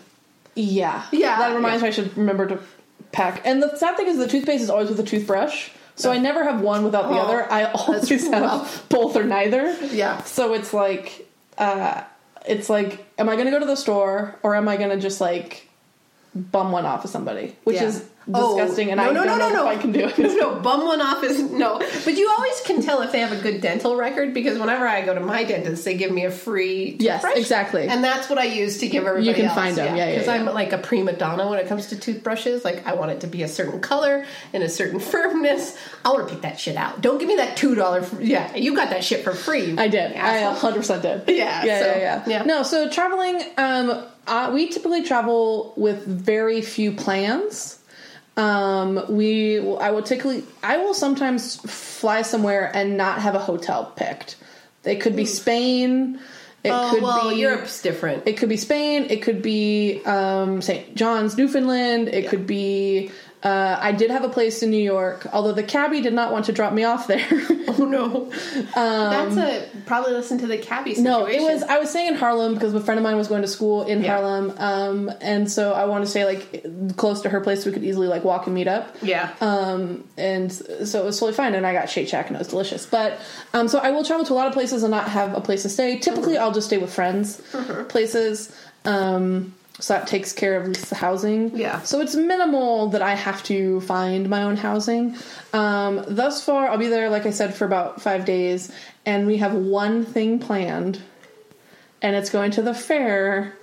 [0.56, 1.06] yeah.
[1.12, 1.84] Yeah, That reminds yeah.
[1.84, 2.60] me I should remember to
[3.12, 3.42] pack.
[3.46, 5.70] And the sad thing is the toothpaste is always with a toothbrush.
[5.96, 7.52] So I never have one without the Oh, other.
[7.52, 8.90] I always have rough.
[8.90, 9.76] both or neither.
[9.86, 10.24] Yeah.
[10.24, 11.28] So it's like,
[11.60, 12.02] uh,
[12.48, 14.98] it's like, am I going to go to the store or am I going to
[15.00, 15.68] just like
[16.34, 17.56] bum one off of somebody?
[17.64, 17.84] Which Yeah.
[17.86, 20.00] is disgusting, and Oh, no, I no, don't no, know no, if I can do
[20.08, 20.18] it.
[20.18, 21.80] No, no, bum one off is no.
[21.80, 25.04] But you always can tell if they have a good dental record because whenever I
[25.06, 27.38] go to my dentist, they give me a free Yes, toothbrush.
[27.40, 27.88] exactly.
[27.88, 29.28] and that's what I use to give everybody.
[29.28, 29.56] You can else.
[29.56, 30.34] find 'em, yeah, yeah, Because yeah.
[30.34, 32.64] I'm like a prima donna when it comes to toothbrushes.
[32.64, 35.78] Like I want it to be a certain color and a certain firmness.
[36.06, 37.02] I want to pick that shit out.
[37.02, 38.06] Don't give me that two dollar.
[38.20, 39.78] Yeah, you got that shit for free.
[39.78, 40.14] I did.
[40.16, 41.24] I 100 percent did.
[41.34, 42.44] Yeah, yeah, so, yeah, yeah, yeah.
[42.44, 47.80] No, so traveling, um, uh, we typically travel with very few plans.
[48.36, 53.94] Um, we, I will typically, I will sometimes fly somewhere and not have a hotel
[53.96, 54.38] picked.
[54.84, 56.20] It could be Spain.
[56.64, 58.24] It Oh could well, be Europe's different.
[58.26, 59.08] It could be Spain.
[59.10, 60.96] It could be um, St.
[60.96, 62.08] John's, Newfoundland.
[62.08, 63.12] It could be.
[63.44, 66.46] Uh, I did have a place in New York, although the cabbie did not want
[66.46, 67.26] to drop me off there.
[67.68, 68.32] oh no,
[68.74, 70.96] that's a probably listen to the cabbie.
[70.96, 71.04] Situation.
[71.04, 71.62] No, it was.
[71.64, 74.02] I was staying in Harlem because a friend of mine was going to school in
[74.02, 74.14] Yeah.
[74.16, 77.74] Harlem, um, and so I wanted to stay like close to her place so we
[77.74, 78.96] could easily like walk and meet up.
[79.02, 79.34] yeah.
[79.42, 82.48] Um, and so it was totally fine, and I got Shake Shack and it was
[82.48, 82.86] delicious.
[82.86, 83.20] But
[83.54, 85.64] um, so I will travel to a lot of places and not have a place
[85.64, 86.00] to stay.
[86.00, 87.42] Typically, I'll just stay with friends,
[87.90, 88.56] places.
[88.86, 91.56] Um, so that takes care of at least the housing.
[91.58, 91.82] Yeah.
[91.82, 95.16] So it's minimal that I have to find my own housing.
[95.52, 98.72] Um, thus far, I'll be there, like I said, for about five days,
[99.06, 101.02] and we have one thing planned,
[102.02, 103.56] and it's going to the fair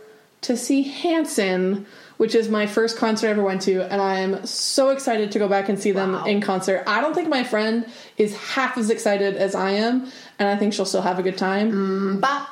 [0.42, 4.44] to see Hanson, which is my first concert I ever went to, and I am
[4.46, 6.24] so excited to go back and see them Wow.
[6.24, 6.82] in concert.
[6.86, 10.72] I don't think my friend is half as excited as I am, and I think
[10.72, 12.20] she'll still have a good time.
[12.20, 12.48] Bop.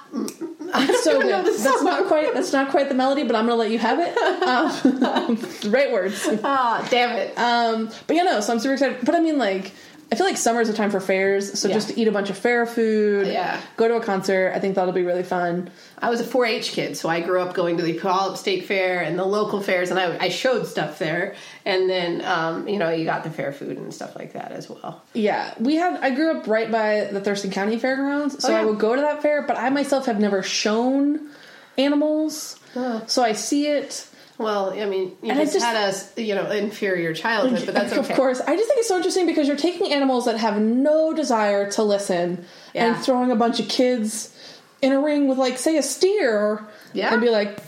[1.02, 1.46] So good.
[1.46, 1.84] That's song.
[1.84, 4.16] not quite that's not quite the melody, but I'm gonna let you have it.
[4.42, 5.38] Um,
[5.72, 6.26] right words.
[6.44, 7.36] Ah, damn it.
[7.38, 8.40] Um, but yeah, no.
[8.40, 8.98] So I'm super excited.
[9.04, 9.72] But I mean, like,
[10.10, 11.58] I feel like summer's a time for fairs.
[11.60, 11.74] So Yeah.
[11.74, 13.60] just to eat a bunch of fair food, Yeah.
[13.76, 14.52] go to a concert.
[14.54, 15.70] I think that'll be really fun.
[15.98, 19.00] I was a 4-H kid, so I grew up going to the Puyallup State Fair
[19.02, 21.34] and the local fairs, and I, I showed stuff there.
[21.66, 24.70] And then, um, you know, you got the fair food and stuff like that as
[24.70, 25.02] well.
[25.12, 26.00] Yeah, we had.
[26.00, 28.60] I grew up right by the Thurston County Fairgrounds, so Oh, yeah.
[28.62, 29.42] I would go to that fair.
[29.42, 31.28] But I myself have never shown
[31.76, 33.02] animals, Oh.
[33.06, 34.06] so I see it.
[34.38, 37.92] Well, I mean, you And just, just- had a you know inferior childhood, but that's
[37.98, 38.08] okay.
[38.10, 41.12] Of course, I just think it's so interesting because you're taking animals that have no
[41.12, 42.86] desire to listen Yeah.
[42.94, 44.34] and throwing a bunch of kids
[44.80, 47.12] in a ring with, like, say, a steer, Yeah.
[47.12, 47.58] and be like,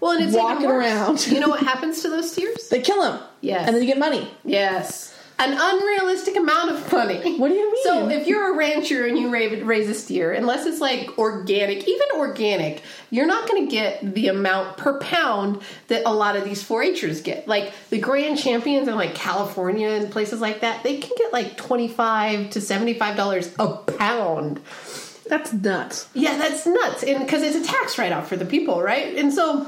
[0.00, 1.26] Well, and it's walking around.
[1.26, 2.68] you know what happens to those steers?
[2.68, 3.66] they kill them, Yes.
[3.66, 4.30] and then you get money.
[4.44, 5.11] Yes.
[5.38, 7.36] An unrealistic amount of money.
[7.36, 7.84] What do you mean?
[7.84, 12.06] So if you're a rancher and you raise a steer, unless it's like organic, even
[12.14, 16.62] organic, you're not going to get the amount per pound that a lot of these
[16.62, 17.48] 4-Hers get.
[17.48, 21.56] Like the grand champions in like California and places like that, they can get like
[21.56, 24.60] 25 to 75 dollars a pound.
[25.26, 26.08] That's nuts.
[26.14, 27.02] Yeah, that's nuts.
[27.02, 29.16] And because it's a tax write off for the people, right?
[29.16, 29.66] And so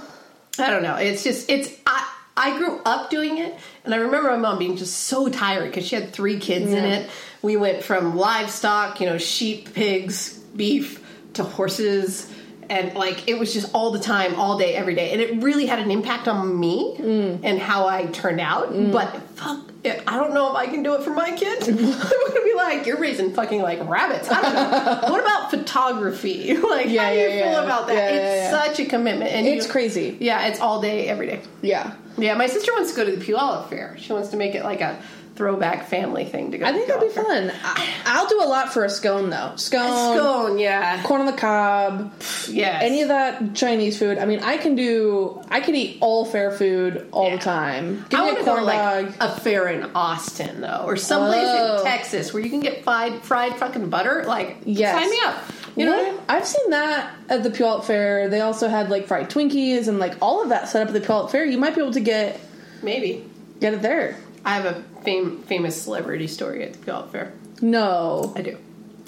[0.58, 0.96] I don't know.
[0.96, 4.76] It's just it's I I grew up doing it, and I remember my mom being
[4.76, 7.10] just so tired because she had three kids in it.
[7.42, 12.30] We went from livestock, you know, sheep, pigs, beef, to horses.
[12.70, 15.66] And like it was just all the time, all day, every day, and it really
[15.66, 17.40] had an impact on me mm.
[17.42, 18.72] and how I turned out.
[18.72, 18.90] Mm.
[18.90, 21.68] But fuck, it, I don't know if I can do it for my kids.
[21.68, 24.30] I'm gonna be like, you're raising fucking like rabbits.
[24.30, 25.08] I don't know.
[25.12, 26.56] what about photography?
[26.64, 27.64] Like, Yeah, how do you yeah, feel yeah.
[27.64, 27.94] about that?
[27.94, 28.64] Yeah, it's yeah, yeah.
[28.64, 30.16] such a commitment, and It's you- crazy.
[30.18, 31.42] Yeah, it's all day, every day.
[31.60, 31.92] Yeah.
[32.16, 33.96] Yeah, my sister wants to go to the Puyallup Fair.
[33.98, 35.00] She wants to make it like a
[35.34, 36.64] throwback family thing to go.
[36.64, 37.50] I think that'd be fun.
[37.64, 39.54] I, I'll do a lot for a scone though.
[39.56, 42.12] Scone, Scone, yeah, corn on the cob,
[42.48, 42.80] yes.
[42.84, 44.18] any of that Chinese food.
[44.18, 45.42] I mean, I can do.
[45.50, 47.36] I can eat all fair food all Yeah.
[47.36, 48.06] the time.
[48.10, 51.42] Give I me want a to go like a fair in Austin though, or someplace
[51.44, 51.78] Oh.
[51.78, 54.22] in Texas where you can get fried fried fucking butter.
[54.28, 54.96] Like, Yes.
[54.96, 55.34] sign me up.
[55.76, 56.20] You know, What?
[56.28, 58.28] I've seen that at the Puyallup Fair.
[58.28, 61.06] They also had like fried Twinkies and like all of that set up at the
[61.06, 61.44] Puyallup Fair.
[61.44, 62.40] You might be able to get
[62.82, 63.24] maybe
[63.60, 64.16] get it there.
[64.44, 67.32] I have a fam- famous celebrity story at the Puyallup Fair.
[67.60, 68.32] No.
[68.36, 68.58] I do.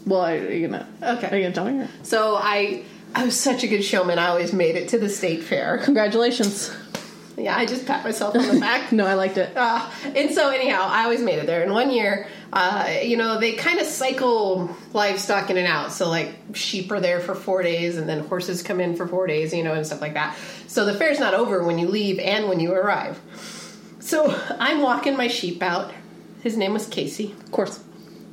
[0.07, 0.89] Well, are you gonna?
[1.03, 1.29] Okay.
[1.31, 1.81] Are you gonna tell me?
[1.83, 1.89] Or?
[2.03, 4.19] So I I was such a good showman.
[4.19, 5.79] I always made it to the state fair.
[5.79, 6.75] Congratulations.
[7.37, 8.93] Yeah, I just pat myself on the back.
[8.93, 9.55] No, I liked it.
[9.57, 11.63] Uh, and so anyhow, I always made it there.
[11.63, 15.93] And one year, uh, you know, they kind of cycle livestock in and out.
[15.93, 19.27] So like sheep are there for four days, and then horses come in for four
[19.27, 20.37] days, you know, and stuff like that.
[20.67, 23.21] So the fair's not over when you leave and when you arrive.
[24.01, 25.93] So I'm walking my sheep out.
[26.43, 27.35] His name was Casey.
[27.41, 27.83] Of course.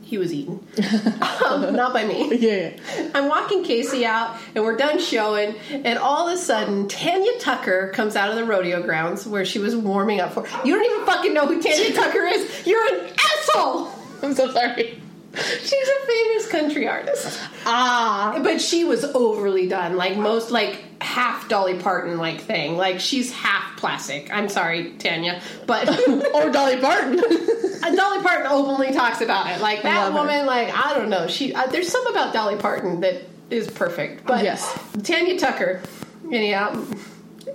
[0.03, 0.59] He was eaten,
[1.43, 2.35] um, not by me.
[2.35, 2.73] Yeah.
[2.75, 3.11] yeah.
[3.15, 7.89] I'm walking Casey out, and we're done showing, and all of a sudden, Tanya Tucker
[7.95, 10.45] comes out of the rodeo grounds where she was warming up for.
[10.63, 12.67] You don't even fucking know who Tanya Tucker is.
[12.67, 13.92] You're an asshole.
[14.23, 14.99] I'm so sorry.
[15.35, 18.39] She's a famous country artist, Ah.
[18.43, 22.77] but she was overly done, like most, like half Dolly Parton like thing.
[22.77, 24.31] Like she's half plastic.
[24.31, 25.89] I'm sorry, Tanya, but
[26.35, 27.15] or Dolly Parton.
[27.95, 29.59] Dolly Parton openly talks about it.
[29.59, 30.19] Like that love her.
[30.19, 31.27] woman, like I don't know.
[31.27, 34.25] She uh, there's some about Dolly Parton that is perfect.
[34.27, 34.71] But Yes.
[35.03, 35.81] Tanya Tucker,
[36.31, 36.79] anyhow.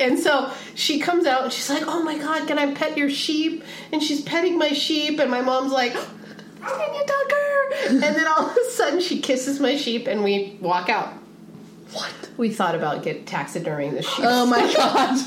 [0.01, 3.09] And so she comes out and she's like, "Oh my God, can I pet your
[3.09, 5.97] sheep?" And she's petting my sheep, and my mom's like,
[6.69, 10.89] "Tanya Tucker!" And then all of a sudden, she kisses my sheep, and we walk
[10.89, 11.13] out.
[11.93, 12.13] what?
[12.37, 15.25] We thought about get taxidermying the sheep, Oh my god.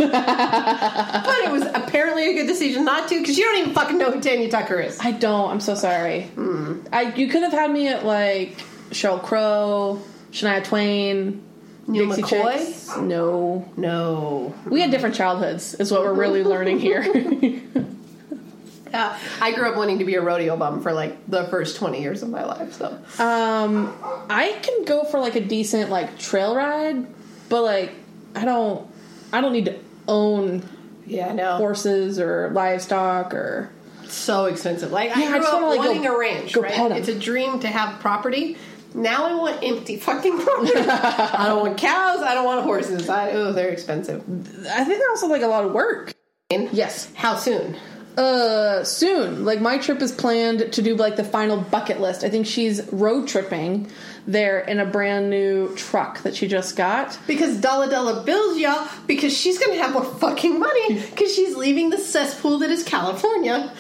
[1.26, 4.12] but it was apparently a good decision not to because you don't even fucking know
[4.12, 4.98] who Tanya Tucker is.
[5.02, 5.50] I don't.
[5.50, 6.24] I'm so sorry.
[6.36, 6.82] Hmm.
[6.94, 8.58] I you could have had me at like
[8.92, 10.02] Sheryl Crow,
[10.32, 11.42] Shania Twain,
[11.88, 12.54] Neil Dixie McCoy?
[12.58, 12.98] Chicks.
[12.98, 15.74] No, No, we had different childhoods.
[15.76, 17.02] Is what we're really learning here.
[18.94, 22.02] Uh, I grew up wanting to be a rodeo bum for like the first 20
[22.02, 22.88] years of my life, so.
[23.24, 23.94] um,
[24.30, 27.06] I can go for like a decent like trail ride,
[27.50, 27.92] but like
[28.36, 28.88] I don't.
[29.34, 29.78] I don't need to
[30.10, 30.62] own
[31.06, 31.58] Yeah, I know.
[31.58, 33.70] horses or livestock or.
[34.08, 34.92] so expensive.
[34.92, 36.92] Like, Yeah, I I grew just up wanna, like, wanting go- a ranch, right?
[36.92, 38.58] It's a dream to have property.
[38.94, 40.74] Now I want empty fucking property.
[40.76, 42.22] I don't want cows.
[42.22, 43.08] I don't want horses.
[43.08, 44.20] I, oh, they're expensive.
[44.70, 46.14] I think they're also like a lot of work.
[46.50, 47.10] Yes.
[47.16, 47.78] How soon?
[48.18, 49.46] Uh, soon.
[49.46, 52.24] Like my trip is planned to do like the final bucket list.
[52.24, 53.90] I think she's road tripping
[54.28, 57.18] there in a brand new truck that she just got.
[57.26, 61.90] Because Dollar Dollar bills, y'all, because she's gonna have more fucking money because she's leaving
[61.90, 63.72] the cesspool that is California.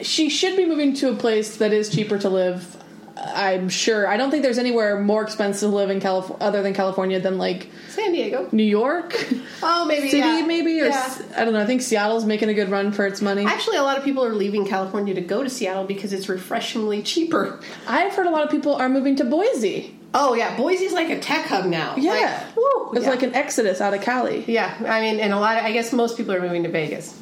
[0.00, 2.81] She should be moving to a place that is cheaper to live.
[3.16, 4.06] I'm sure.
[4.08, 7.36] I don't think there's anywhere more expensive to live in California other than California than
[7.38, 8.48] like San Diego.
[8.52, 9.14] New York
[9.62, 10.46] Oh, maybe City, yeah.
[10.46, 11.18] maybe or Yeah.
[11.36, 11.60] I don't know.
[11.60, 13.44] I think Seattle's making a good run for its money.
[13.44, 17.02] Actually, a lot of people are leaving California to go to Seattle because it's refreshingly
[17.02, 17.60] cheaper.
[17.86, 19.98] I've heard a lot of people are moving to Boise.
[20.14, 21.94] Oh yeah, Boise's like a tech hub now.
[21.96, 22.12] Yeah,
[22.46, 23.10] Like, woo, it's yeah.
[23.10, 24.44] like an exodus out of Cali.
[24.46, 24.74] yeah.
[24.86, 25.58] I mean, and a lot.
[25.58, 27.18] Of, I guess most people are moving to Vegas.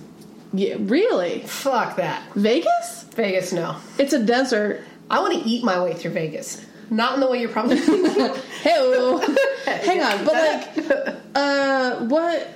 [0.52, 1.40] Yeah, really?
[1.40, 2.22] Fuck that.
[2.34, 3.04] Vegas?
[3.14, 3.76] Vegas, no.
[3.98, 4.82] It's a desert.
[5.10, 6.64] I want to eat my way through Vegas.
[6.88, 8.34] Not in the way you're probably thinking.
[8.60, 8.76] Hey,
[9.84, 12.48] hang on, but like, uh, what?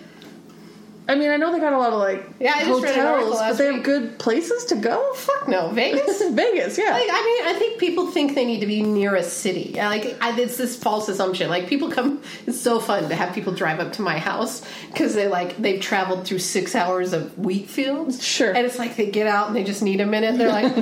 [1.06, 3.06] I mean, I know they got a lot of like Yeah, I just read an
[3.06, 3.84] article hotels, but they have week.
[3.84, 5.14] good places to go.
[5.14, 6.22] Fuck no, Vegas.
[6.30, 6.90] Vegas, yeah.
[6.90, 9.74] Like, I mean, I think people think they need to be near a city.
[9.76, 11.48] Like, I, it's this false assumption.
[11.48, 12.22] Like, people come.
[12.46, 15.80] It's so fun to have people drive up to my house because they like they've
[15.80, 18.22] traveled through six hours of wheat fields.
[18.22, 18.54] Sure.
[18.54, 20.38] And it's like they get out and they just need a minute.
[20.38, 20.74] They're like,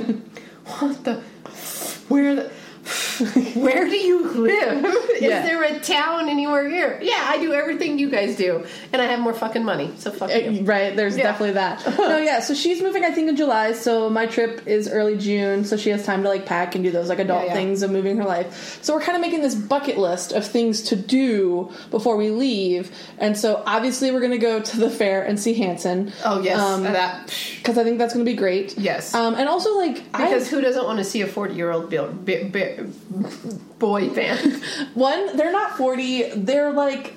[0.65, 1.21] what the?
[2.13, 2.62] Where the?
[3.55, 4.85] Where do you live?
[5.15, 5.43] Is Yeah.
[5.43, 6.99] there a town anywhere here?
[7.01, 9.91] Yeah, I do everything you guys do, and I have more fucking money.
[9.97, 10.63] So fuck Uh, you.
[10.63, 11.23] Right, there's Yeah.
[11.23, 11.85] definitely that.
[11.97, 15.63] no, yeah, so she's moving I think in July, so my trip is early June,
[15.65, 17.91] so she has time to like pack and do those like adult Yeah, things of
[17.91, 18.79] moving her life.
[18.81, 22.91] So we're kind of making this bucket list of things to do before we leave.
[23.17, 26.11] And so obviously we're going to go to the fair and see Hanson.
[26.25, 28.77] Oh yes, Um, that because I think that's going to be great.
[28.77, 29.13] Yes.
[29.13, 32.72] Um, and also like because I, who doesn't want to see a forty-year-old bi- bi-
[33.79, 34.63] boy band?
[34.93, 37.13] one, they're not 40, they're like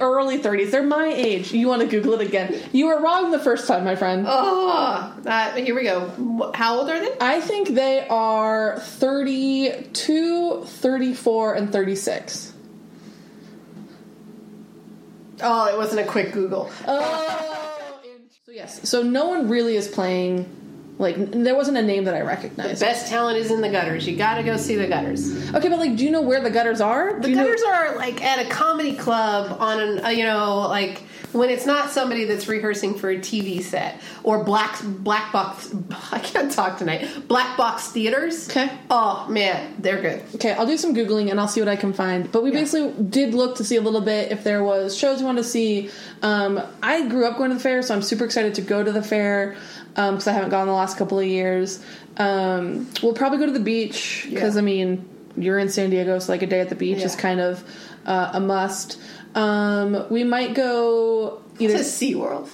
[0.00, 0.70] early 30s.
[0.70, 1.52] They're my age.
[1.52, 2.60] You want to Google it again.
[2.72, 4.24] You were wrong the first time, my friend.
[4.28, 6.52] Oh, uh, here we go.
[6.54, 7.14] How old are they?
[7.20, 12.54] I think they are 32, 34, and 36.
[15.40, 16.70] Oh, it wasn't a quick Google.
[16.86, 18.00] Oh,
[18.44, 18.88] so yes.
[18.88, 20.54] So no one really is playing.
[20.98, 22.80] Like there wasn't a name that I recognized.
[22.80, 24.06] Best talent is in the gutters.
[24.06, 25.54] You got to go see the gutters.
[25.54, 27.20] Okay, but like, do you know where the gutters are?
[27.20, 30.66] The you know- gutters are like at a comedy club on an, uh, you know,
[30.68, 35.72] like when it's not somebody that's rehearsing for a TV set or black black box.
[36.12, 37.28] I can't talk tonight.
[37.28, 38.48] Black box theaters.
[38.48, 38.68] Okay.
[38.90, 40.22] Oh man, they're good.
[40.34, 42.30] Okay, I'll do some googling and I'll see what I can find.
[42.32, 45.26] But we basically did look to see a little bit if there was shows we
[45.26, 45.90] wanted to see.
[46.22, 48.90] Um, I grew up going to the fair, so I'm super excited to go to
[48.90, 49.56] the fair
[49.98, 51.82] because I haven't gone the last couple of years.
[52.16, 54.60] Um, we'll probably go to the beach because Yeah.
[54.60, 57.40] I mean you're in San Diego, so like a day at the beach is kind
[57.40, 57.62] of
[58.06, 58.98] uh, a must.
[59.34, 62.48] Um, we might go either a SeaWorld.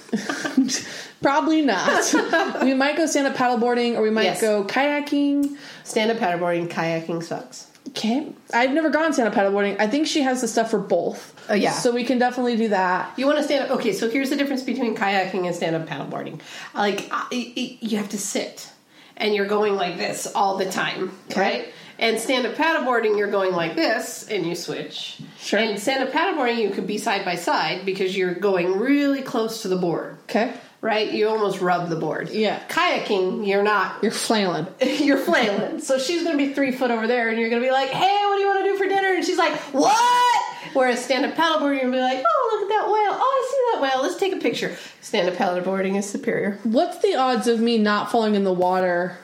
[1.23, 2.63] probably not.
[2.63, 4.41] we might go stand up paddleboarding or we might Yes.
[4.41, 5.57] go kayaking.
[5.85, 7.71] Stand up paddleboarding, kayaking sucks.
[7.89, 8.33] Okay.
[8.53, 9.77] I've never gone stand up paddleboarding.
[9.79, 11.34] I think she has the stuff for both.
[11.49, 11.73] Oh, yeah.
[11.73, 13.13] So we can definitely do that.
[13.19, 13.79] You want to stand up?
[13.79, 16.41] Okay, so here's the difference between kayaking and stand up paddleboarding.
[16.75, 17.27] Like, I-
[17.57, 18.69] I- you have to sit,
[19.17, 21.41] and you're going like this all the time, Okay.
[21.41, 21.69] right?
[21.99, 25.19] And stand up paddleboarding, you're going like this, and you switch.
[25.39, 25.61] Sure.
[25.61, 29.63] And stand up paddleboarding, you could be side by side because you're going really close
[29.63, 30.51] to the board, Okay.
[30.81, 31.09] right?
[31.13, 32.31] You almost rub the board.
[32.31, 32.59] Yeah.
[32.69, 34.03] Kayaking, you're not.
[34.03, 34.67] You're flailing.
[34.81, 35.81] You're flailing.
[35.81, 37.91] So she's going to be three foot over there, and you're going to be like,
[37.91, 39.15] hey, what do you want to do for dinner?
[39.15, 40.34] And she's like, what?
[40.75, 43.19] Whereas stand up paddleboarding, to be like, oh, look at that whale.
[43.19, 44.03] Oh, I see that whale.
[44.03, 44.77] let's take a picture.
[45.01, 46.59] Stand up paddleboarding is superior.
[46.65, 49.17] What's the odds of me not falling in the water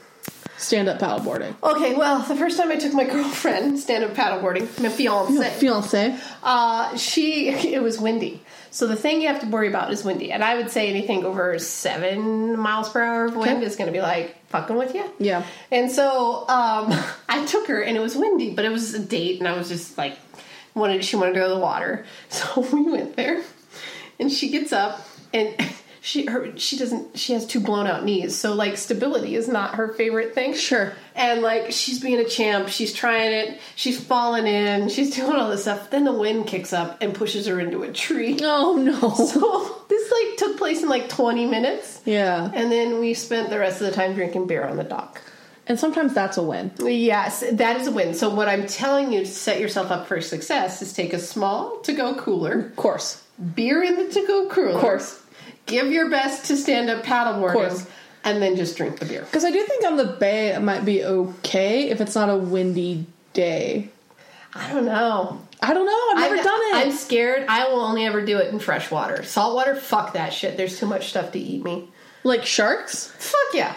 [0.57, 1.55] stand up paddleboarding?
[1.63, 6.17] Okay, well, the first time I took my girlfriend stand up paddleboarding, my fiance, Fiance.
[6.43, 8.43] uh, she it was windy.
[8.73, 11.25] So the thing you have to worry about is windy, and I would say anything
[11.25, 13.67] over seven miles per hour of wind Okay.
[13.67, 15.11] is going to be like fucking with you.
[15.19, 15.45] Yeah.
[15.73, 16.93] And so um,
[17.29, 19.69] I took her, and it was windy, but it was a date, and I was
[19.69, 20.17] just like,
[20.75, 23.43] wanted she wanted to go to the water, so we went there,
[24.19, 25.55] and she gets up, and
[26.01, 29.75] she her she doesn't she has two blown out knees, so like stability is not
[29.75, 30.55] her favorite thing.
[30.55, 30.93] Sure.
[31.15, 35.51] And like she's being a champ, she's trying it, she's falling in, she's doing all
[35.51, 35.91] this stuff.
[35.91, 38.39] Then the wind kicks up and pushes her into a tree.
[38.43, 39.11] Oh no.
[39.15, 42.01] So this like took place in like 20 minutes.
[42.05, 42.51] Yeah.
[42.55, 45.21] And then we spent the rest of the time drinking beer on the dock.
[45.71, 46.73] And sometimes that's a win.
[46.81, 48.13] Yes, that is a win.
[48.15, 51.79] So what I'm telling you to set yourself up for success is take a small
[51.83, 53.23] to go cooler, Of course.
[53.55, 54.71] beer in the to go cooler.
[54.73, 55.23] Of course.
[55.67, 57.87] Give your best to stand up paddleboarding, course.
[58.25, 59.21] and then just drink the beer.
[59.23, 62.37] Because I do think on the bay it might be okay if it's not a
[62.37, 63.91] windy day.
[64.53, 65.41] I don't know.
[65.63, 66.09] I don't know.
[66.11, 66.87] I've never I'm- done it.
[66.87, 67.45] I'm scared.
[67.49, 69.23] I will only ever do it in fresh water.
[69.23, 70.57] Salt water, fuck that shit.
[70.57, 71.89] There's too much stuff to eat me.
[72.25, 73.07] like sharks.
[73.21, 73.77] Fuck yeah.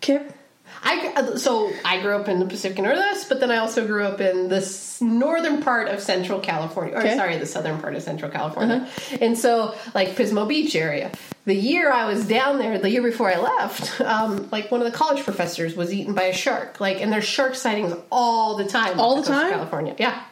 [0.00, 0.32] Kip.
[0.82, 4.20] I so I grew up in the Pacific Northwest, but then I also grew up
[4.20, 7.16] in the northern part of Central California, or Okay.
[7.16, 8.88] sorry, the southern part of Central California.
[9.20, 11.10] And so, like Pismo Beach area.
[11.46, 14.90] The year I was down there, the year before I left, um, like one of
[14.90, 16.80] the college professors was eaten by a shark.
[16.80, 19.00] Like, and there's shark sightings all the time.
[19.00, 19.50] All the of time?
[19.50, 19.96] California.
[19.98, 20.22] Yeah.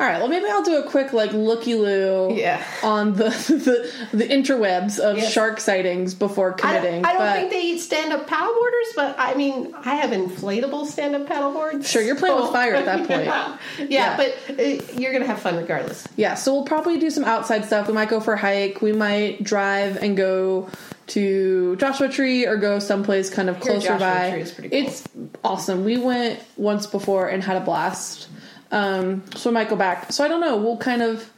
[0.00, 0.18] All right.
[0.20, 2.32] Well, maybe I'll do a quick like looky loo.
[2.34, 2.62] Yeah.
[2.84, 3.24] On the,
[4.10, 5.32] the the interwebs of Yes.
[5.32, 7.04] shark sightings before I don't, committing.
[7.04, 11.86] I don't think they eat stand-up paddleboarders, but I mean, I have inflatable stand-up paddleboards.
[11.86, 13.24] Sure, you're playing with fire at that point.
[13.24, 13.56] yeah,
[13.88, 14.16] Yeah.
[14.16, 14.62] but uh,
[14.98, 16.06] you're gonna have fun regardless.
[16.16, 17.88] Yeah, so we'll probably do some outside stuff.
[17.88, 18.80] We might go for a hike.
[18.80, 20.68] We might drive and go
[21.08, 24.30] to Joshua Tree or go someplace kind of closer Joshua by.
[24.30, 24.78] Tree is pretty cool.
[24.88, 25.04] It's
[25.42, 25.84] awesome.
[25.84, 28.28] We went once before and had a blast.
[28.70, 30.12] Um, so I might go back.
[30.12, 30.56] So I don't know.
[30.56, 31.30] We'll kind of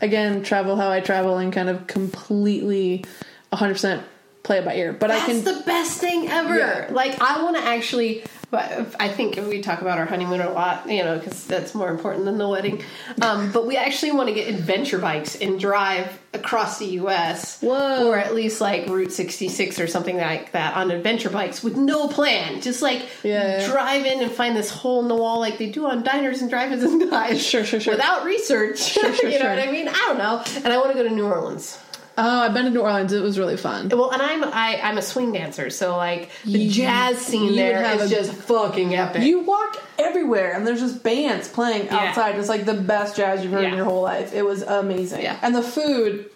[0.00, 3.04] again travel how I travel and kind of completely
[3.52, 4.02] 100%
[4.42, 4.92] play it by ear.
[4.92, 6.56] But That's I can the best thing ever.
[6.56, 6.88] Yeah.
[6.90, 8.24] Like I want to actually.
[8.48, 11.90] But I think we talk about our honeymoon a lot, you know, because that's more
[11.90, 12.80] important than the wedding.
[13.20, 17.60] Um, but we actually want to get adventure bikes and drive across the U.S.
[17.60, 18.06] Whoa.
[18.08, 22.06] or at least like Route 66 or something like that on adventure bikes with no
[22.06, 22.60] plan.
[22.60, 23.66] Just like Yeah, yeah.
[23.66, 26.48] drive in and find this hole in the wall like they do on diners and
[26.48, 27.44] drive-ins and dives.
[27.44, 27.94] Sure, sure, sure.
[27.94, 28.78] Without research.
[28.78, 29.88] sure, you know what I mean?
[29.88, 30.44] I don't know.
[30.62, 31.78] And I want to go to New Orleans.
[32.18, 33.12] Oh, I've been to New Orleans.
[33.12, 33.90] It was really fun.
[33.90, 37.82] Well, and I'm I, I'm a swing dancer, so like the You- jazz scene there
[37.94, 39.22] is a- just fucking epic.
[39.22, 41.96] You walk everywhere, and there's just bands playing Yeah.
[41.96, 42.36] outside.
[42.36, 44.32] It's like the best jazz you've heard in your whole life.
[44.34, 45.22] It was amazing.
[45.22, 45.36] Yeah.
[45.42, 46.30] And the food,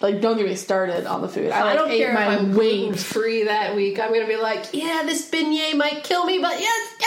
[0.00, 1.50] like, don't get me started on the food.
[1.52, 2.98] I, I don't ate care if I'm weight.
[2.98, 4.00] free that week.
[4.00, 7.06] I'm gonna be like, yeah, this beignet might kill me, but yes, do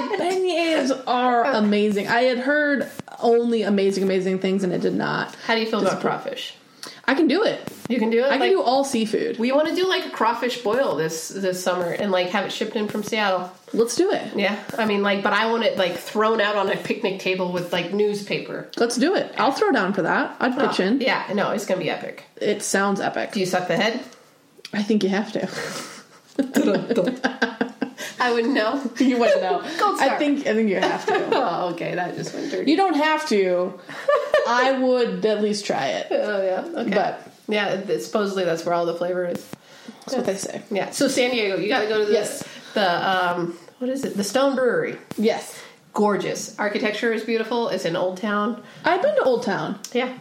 [0.00, 0.18] it.
[0.18, 2.08] The beignets are amazing.
[2.08, 2.88] I had heard
[3.20, 5.34] only amazing, amazing things, and it did not.
[5.46, 6.54] How do you feel about crawfish?
[7.06, 7.60] I can do it.
[7.88, 8.24] You can do it.
[8.26, 9.38] I can Like, do all seafood.
[9.38, 12.50] we want to do like a crawfish boil this this summer and like have it
[12.52, 13.50] shipped in from Seattle.
[13.74, 14.22] Let's do it.
[14.36, 17.52] Yeah, I mean, like, but I want it like thrown out on a picnic table
[17.52, 18.68] with like newspaper.
[18.78, 19.34] Let's do it.
[19.36, 20.36] I'll throw down for that.
[20.40, 21.00] I'd pitch in.
[21.00, 22.24] Yeah, no, it's gonna be epic.
[22.36, 23.32] It sounds epic.
[23.32, 24.00] Do you suck the head?
[24.72, 25.48] I think you have to.
[28.20, 28.80] I wouldn't know.
[28.98, 29.60] you wouldn't know.
[30.00, 31.28] I think I think you have to.
[31.36, 32.70] Oh, okay, that just went dirty.
[32.70, 33.78] You don't have to.
[34.46, 36.06] I would at least try it.
[36.10, 36.90] Oh yeah, okay.
[36.90, 39.44] But yeah, supposedly that's where all the flavor is.
[40.06, 40.62] that's what they say.
[40.70, 40.90] Yeah.
[40.90, 42.42] So San Diego, you got to go to the Yes.
[42.74, 44.16] the um what is it?
[44.16, 44.96] The Stone Brewery.
[45.16, 45.60] Yes.
[45.92, 46.58] Gorgeous.
[46.58, 47.68] Architecture is beautiful.
[47.68, 48.62] It's in Old Town.
[48.84, 49.78] I've been to Old Town.
[49.92, 50.12] Yeah.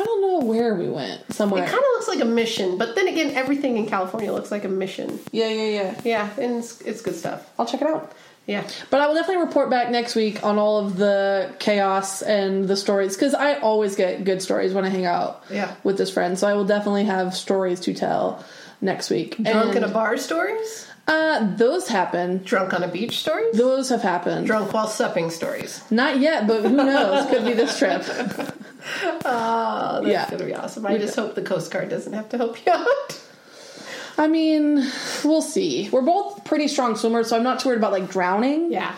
[0.00, 1.32] I don't know where we went.
[1.32, 1.64] Somewhere.
[1.64, 4.62] It kind of looks like a mission, but then again, everything in California looks like
[4.64, 5.18] a mission.
[5.32, 6.00] yeah, yeah, yeah.
[6.04, 7.50] Yeah, and it's, it's good stuff.
[7.58, 8.12] I'll check it out.
[8.48, 8.66] Yeah.
[8.90, 12.76] But I will definitely report back next week on all of the chaos and the
[12.76, 15.74] stories because I always get good stories when I hang out Yeah.
[15.84, 16.36] with this friend.
[16.38, 18.42] So I will definitely have stories to tell
[18.80, 19.36] next week.
[19.36, 20.86] Drunk in And, a bar stories.
[21.06, 22.40] Uh, those happen.
[22.42, 23.54] Drunk on a beach stories.
[23.56, 24.46] Those have happened.
[24.46, 25.82] Drunk while supping stories.
[25.90, 27.26] Not yet, but who knows?
[27.30, 28.02] Could be this trip.
[29.24, 30.30] Oh, that's Yeah.
[30.30, 30.86] gonna be awesome.
[30.86, 33.20] I just hope the Coast Guard doesn't have to help you out.
[34.18, 34.84] I mean,
[35.24, 35.88] we'll see.
[35.90, 38.72] We're both pretty strong swimmers, so I'm not too worried about like drowning.
[38.72, 38.94] Yeah.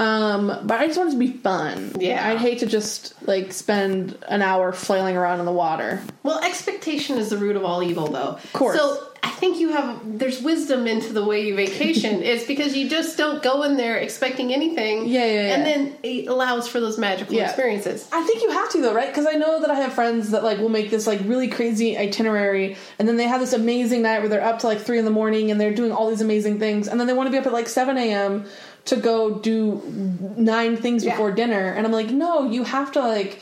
[0.00, 1.92] Um, but I just want it to be fun.
[1.98, 2.28] Yeah.
[2.28, 6.00] I'd hate to just like spend an hour flailing around in the water.
[6.22, 8.38] Well, expectation is the root of all evil, though.
[8.44, 8.78] Of course.
[8.78, 12.22] So I think you have there's wisdom into the way you vacation.
[12.22, 15.06] it's because you just don't go in there expecting anything.
[15.06, 15.54] Yeah, yeah, yeah.
[15.54, 17.44] And then it allows for those magical Yeah.
[17.46, 18.08] experiences.
[18.12, 19.08] I think you have to though, right?
[19.08, 21.96] Because I know that I have friends that like will make this like really crazy
[21.96, 25.04] itinerary, and then they have this amazing night where they're up to like three in
[25.04, 27.38] the morning and they're doing all these amazing things, and then they want to be
[27.38, 28.44] up at like seven a.m.
[28.86, 29.82] to go do
[30.36, 31.12] nine things Yeah.
[31.12, 33.40] before dinner, and I'm like, no, you have to like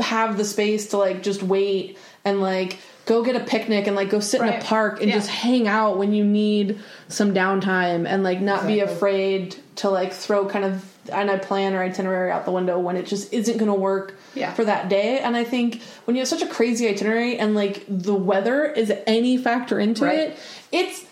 [0.00, 4.10] have the space to like just wait and like go get a picnic and like
[4.10, 4.60] go sit in Right.
[4.62, 5.14] a park and Yeah.
[5.16, 6.78] just hang out when you need
[7.08, 11.72] some downtime and like not be afraid to like throw kind of and an plan
[11.72, 14.52] or itinerary out the window when it just isn't going to work Yeah.
[14.52, 15.20] for that day.
[15.20, 18.92] And I think when you have such a crazy itinerary and like the weather is
[19.06, 20.18] any factor into Right.
[20.18, 20.36] it,
[20.72, 21.04] it's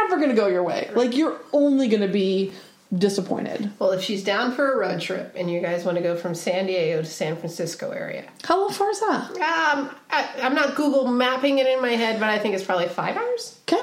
[0.00, 0.90] never going to go your way.
[0.94, 2.52] Like you're only going to be
[2.96, 3.70] disappointed.
[3.78, 6.34] Well, if she's down for a road trip and you guys want to go from
[6.34, 9.30] San Diego to San Francisco area, How far is that?
[9.30, 12.88] um, I, I'm not Google mapping it in my head, but I think it's probably
[12.88, 13.82] five hours, Okay.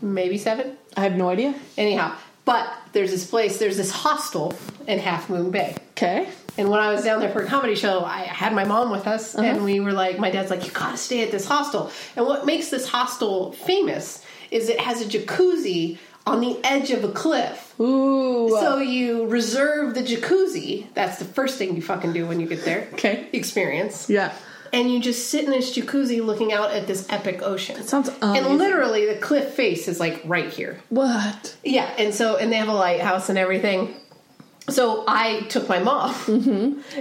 [0.00, 0.76] maybe seven.
[0.96, 1.54] I have no idea.
[1.76, 4.54] Anyhow, but there's this place, there's this hostel
[4.86, 5.76] in Half Moon Bay.
[5.92, 6.28] Okay.
[6.56, 9.06] And when I was down there for a comedy show, I had my mom with
[9.06, 11.90] us, and we were like, my dad's like, you gotta stay at this hostel.
[12.16, 15.98] And what makes this hostel famous is it has a jacuzzi
[16.30, 17.74] on the edge of a cliff.
[17.80, 18.50] Ooh.
[18.50, 20.86] So you reserve the jacuzzi.
[20.94, 22.88] That's the first thing you fucking do when you get there.
[22.94, 23.28] Okay.
[23.32, 24.08] Experience.
[24.08, 24.32] yeah.
[24.72, 27.74] And you just sit in this jacuzzi looking out at this epic ocean.
[27.76, 30.80] That Sounds and literally the cliff face is like right here.
[30.90, 31.56] What?
[31.64, 33.96] Yeah, and so and they have a lighthouse and everything.
[34.70, 36.14] So I took my mom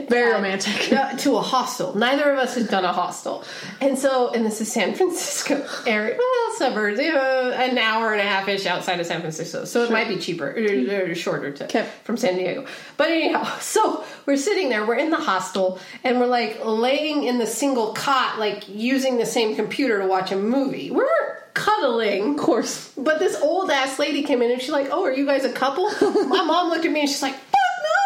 [0.09, 0.91] Very uh, romantic.
[0.91, 1.95] uh, to a hostel.
[1.95, 3.43] Neither of us had done a hostel,
[3.81, 8.21] and so and this is San Francisco area, well, suburbs, you know, an hour and
[8.21, 9.65] a half ish outside of San Francisco.
[9.65, 11.87] So it might be cheaper or, or shorter to Okay.
[12.03, 12.65] from San Diego.
[12.97, 17.37] But anyhow, so we're sitting there, we're in the hostel, and we're like laying in
[17.37, 20.91] the single cot, like using the same computer to watch a movie.
[20.91, 21.07] We're
[21.53, 22.31] cuddling.
[22.35, 22.91] Of course.
[22.97, 25.51] But this old ass lady came in and she's like, "Oh, are you guys a
[25.51, 25.89] couple?"
[26.27, 27.48] My mom looked at me and she's like, "Fuck no,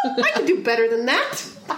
[0.04, 1.44] I can do better than that."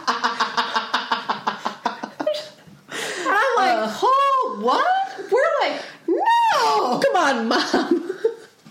[3.27, 8.11] I'm like, "Oh, what?" We're like, "No." Come on, mom.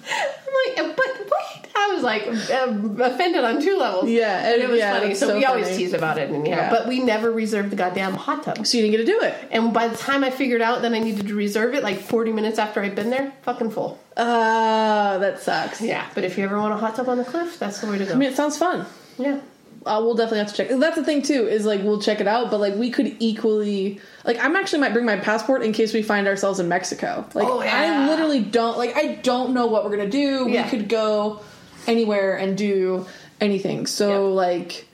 [0.07, 4.09] I'm like, "But wait." I was like um, offended on two levels.
[4.09, 5.15] Yeah, and it was yeah, funny.
[5.15, 5.79] So, so we always funny.
[5.79, 6.57] tease about it, and yeah.
[6.57, 6.71] Yeah.
[6.71, 8.67] But we never reserved the goddamn hot tub.
[8.67, 9.35] so you didn't get to do it.
[9.51, 12.33] And by the time I figured out that I needed to reserve it, like 40
[12.33, 13.99] minutes after I'd been there, fucking full.
[14.17, 15.81] Uh, that sucks.
[15.81, 17.99] Yeah, but if you ever want a hot tub on the cliff, that's the way
[17.99, 18.13] to go.
[18.13, 18.87] I mean, it sounds fun.
[19.19, 19.41] Yeah.
[19.87, 20.69] Uh, we'll definitely have to check.
[20.71, 21.47] That's the thing too.
[21.47, 24.95] Is like we'll check it out, but like we could equally like I'm actually might
[24.95, 27.27] bring my passport in case we find ourselves in Mexico.
[27.35, 28.05] Like Oh, yeah.
[28.07, 30.47] I literally don't like I don't know what we're gonna do.
[30.49, 30.65] Yeah.
[30.65, 31.41] We could go
[31.87, 33.07] anywhere and do
[33.43, 33.87] anything.
[33.87, 34.35] So Yeah.
[34.35, 34.87] like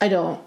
[0.00, 0.40] I don't.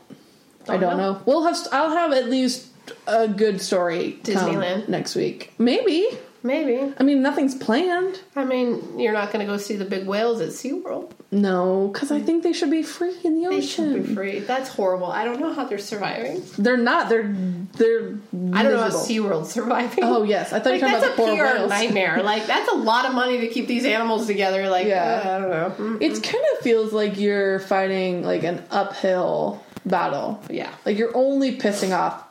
[0.68, 1.14] I Don't don't know.
[1.14, 1.22] know.
[1.26, 1.58] We'll have.
[1.72, 2.68] I'll have at least
[3.08, 4.88] a good story Disneyland.
[4.90, 5.54] next week.
[5.58, 6.08] Maybe.
[6.46, 6.94] Maybe.
[7.00, 8.20] I mean, nothing's planned.
[8.36, 11.12] I mean, you're not going to go see the big whales at SeaWorld.
[11.32, 14.16] No, because I think they should be free in the They should be ocean.
[14.16, 14.40] free.
[14.40, 15.08] That's horrible.
[15.08, 16.44] I don't know how they're surviving.
[16.58, 17.08] They're not.
[17.10, 17.34] They're
[17.78, 18.10] they're.
[18.54, 19.42] I don't know how miserable.
[19.42, 20.04] SeaWorld's surviving.
[20.04, 21.70] Oh yes, I thought Like, you were talking about the poor whales.
[21.70, 22.22] nightmare.
[22.24, 24.70] Like that's a lot of money to keep these animals together.
[24.70, 25.22] Like Yeah.
[25.26, 25.98] uh, I don't know.
[25.98, 26.02] Mm.
[26.02, 30.44] It kind of feels like you're fighting like an uphill battle.
[30.50, 32.22] Yeah, Like you're only pissing off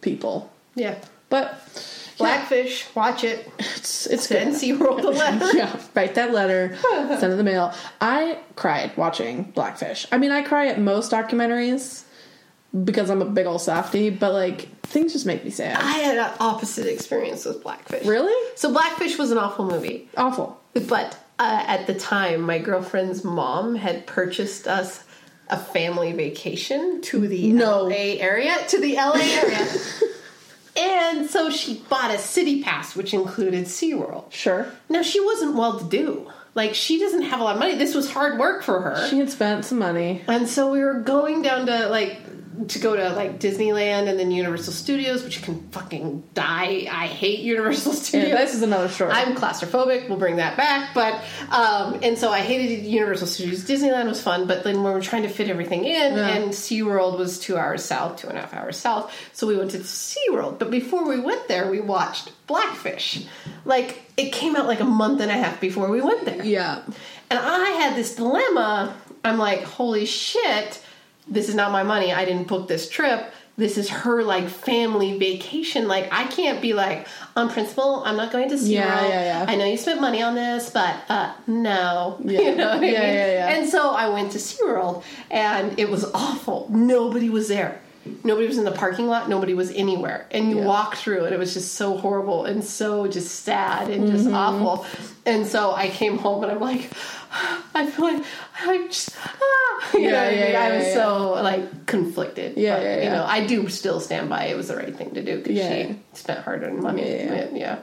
[0.00, 0.50] people.
[0.76, 0.94] yeah.
[1.28, 1.54] But
[2.20, 3.50] Blackfish, watch it.
[3.58, 4.60] it's it's Send good.
[4.60, 5.50] SeaWorld a letter.
[5.56, 7.74] yeah, write that letter, send it the mail.
[8.00, 10.06] I cried watching Blackfish.
[10.12, 12.04] I mean, I cry at most documentaries
[12.84, 15.76] because I'm a big old softy, but like things just make me sad.
[15.76, 18.06] I had an opposite experience with Blackfish.
[18.06, 18.52] Really?
[18.56, 20.08] So Blackfish was an awful movie.
[20.16, 20.60] Awful.
[20.74, 25.02] But uh, at the time, my girlfriend's mom had purchased us
[25.48, 27.84] a family vacation to the No.
[27.84, 28.56] LA area.
[28.68, 29.66] To the LA area.
[30.76, 34.30] and so she bought a city pass, which included SeaWorld.
[34.32, 34.66] Sure.
[34.88, 36.30] Now, she wasn't well to do.
[36.54, 37.76] Like, she doesn't have a lot of money.
[37.76, 39.08] This was hard work for her.
[39.08, 40.22] She had spent some money.
[40.26, 42.18] And so we were going down to like
[42.68, 46.88] to go to like Disneyland and then Universal Studios, which you can fucking die.
[46.90, 48.28] I hate Universal Studios.
[48.30, 49.12] Yeah, this is another story.
[49.12, 50.08] I'm claustrophobic.
[50.08, 50.92] We'll bring that back.
[50.94, 53.64] But um, and so I hated Universal Studios.
[53.64, 56.28] Disneyland was fun, but then we were trying to fit everything in, Yeah.
[56.28, 59.14] and SeaWorld was two hours south, two and a half hours south.
[59.32, 60.58] So we went to SeaWorld.
[60.58, 63.24] But before we went there, we watched Blackfish.
[63.64, 66.44] Like it came out like a month and a half before we went there.
[66.44, 66.82] yeah.
[67.30, 68.96] And I had this dilemma.
[69.24, 70.82] I'm like, holy shit,
[71.30, 72.12] this is not my money.
[72.12, 73.32] I didn't book this trip.
[73.56, 75.86] This is her like family vacation.
[75.86, 77.06] Like I can't be like,
[77.36, 78.68] on principle, I'm not going to SeaWorld.
[78.70, 79.46] Yeah, yeah, yeah.
[79.48, 82.18] I know you spent money on this, but uh no.
[82.24, 82.40] Yeah.
[82.40, 83.14] You know what I Yeah, mean?
[83.14, 83.48] yeah, yeah.
[83.54, 86.68] And so I went to SeaWorld and it was awful.
[86.70, 87.80] Nobody was there.
[88.24, 89.28] Nobody was in the parking lot.
[89.28, 90.26] Nobody was anywhere.
[90.30, 90.64] And you Yeah.
[90.66, 94.34] walk through, and it was just so horrible and so just sad and just Mm-hmm.
[94.34, 94.86] awful.
[95.26, 96.90] And so I came home, and I'm like,
[97.74, 98.24] I feel like
[98.60, 99.90] I'm just, ah.
[99.94, 100.62] you Yeah, know what I yeah.
[100.62, 100.94] I was yeah.
[100.94, 102.56] so like conflicted.
[102.56, 105.10] Yeah, but, yeah, You know, I do still stand by it was the right thing
[105.14, 105.86] to do because Yeah.
[105.88, 107.02] she spent hard earned money.
[107.02, 107.34] Yeah, yeah.
[107.34, 107.48] yeah.
[107.54, 107.78] yeah.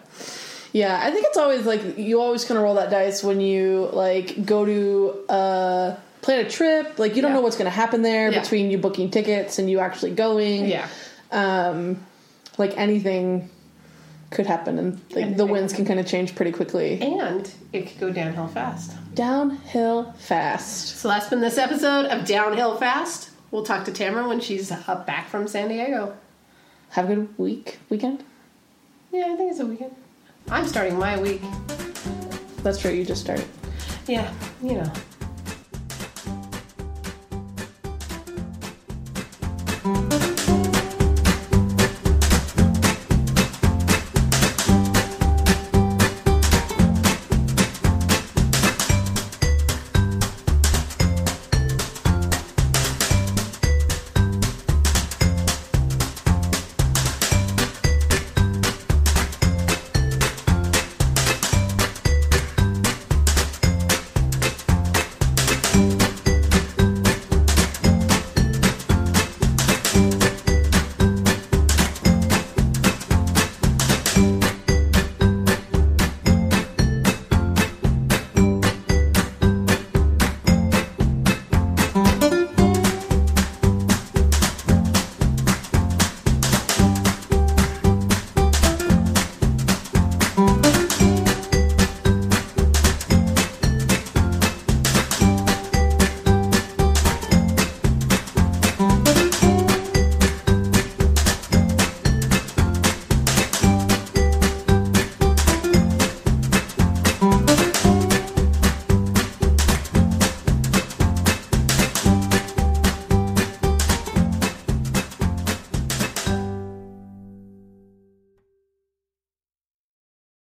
[0.74, 3.90] Yeah, I think it's always like you always kind of roll that dice when you
[3.94, 5.96] like go to uh
[6.28, 7.00] plan a trip.
[7.00, 7.36] Like you don't Yeah.
[7.38, 8.42] know what's going to happen there Yeah.
[8.42, 10.66] between you booking tickets and you actually going.
[10.66, 10.88] Yeah.
[11.32, 12.06] Um,
[12.58, 13.50] like anything
[14.30, 17.00] could happen, and like the winds can kind of change pretty quickly.
[17.02, 18.92] And it could go downhill fast.
[19.16, 20.98] Downhill fast.
[21.00, 23.30] So that's been this episode of Downhill Fast.
[23.52, 26.14] We'll talk to Tamara when she's uh, back from San Diego.
[26.90, 28.24] Have a good week, weekend.
[29.14, 29.96] Yeah, I think it's a weekend.
[30.50, 31.42] I'm starting my week.
[32.64, 32.92] That's true.
[32.92, 33.46] You just started.
[34.08, 34.30] Yeah,
[34.62, 34.92] you know.
[39.88, 40.37] Thank you.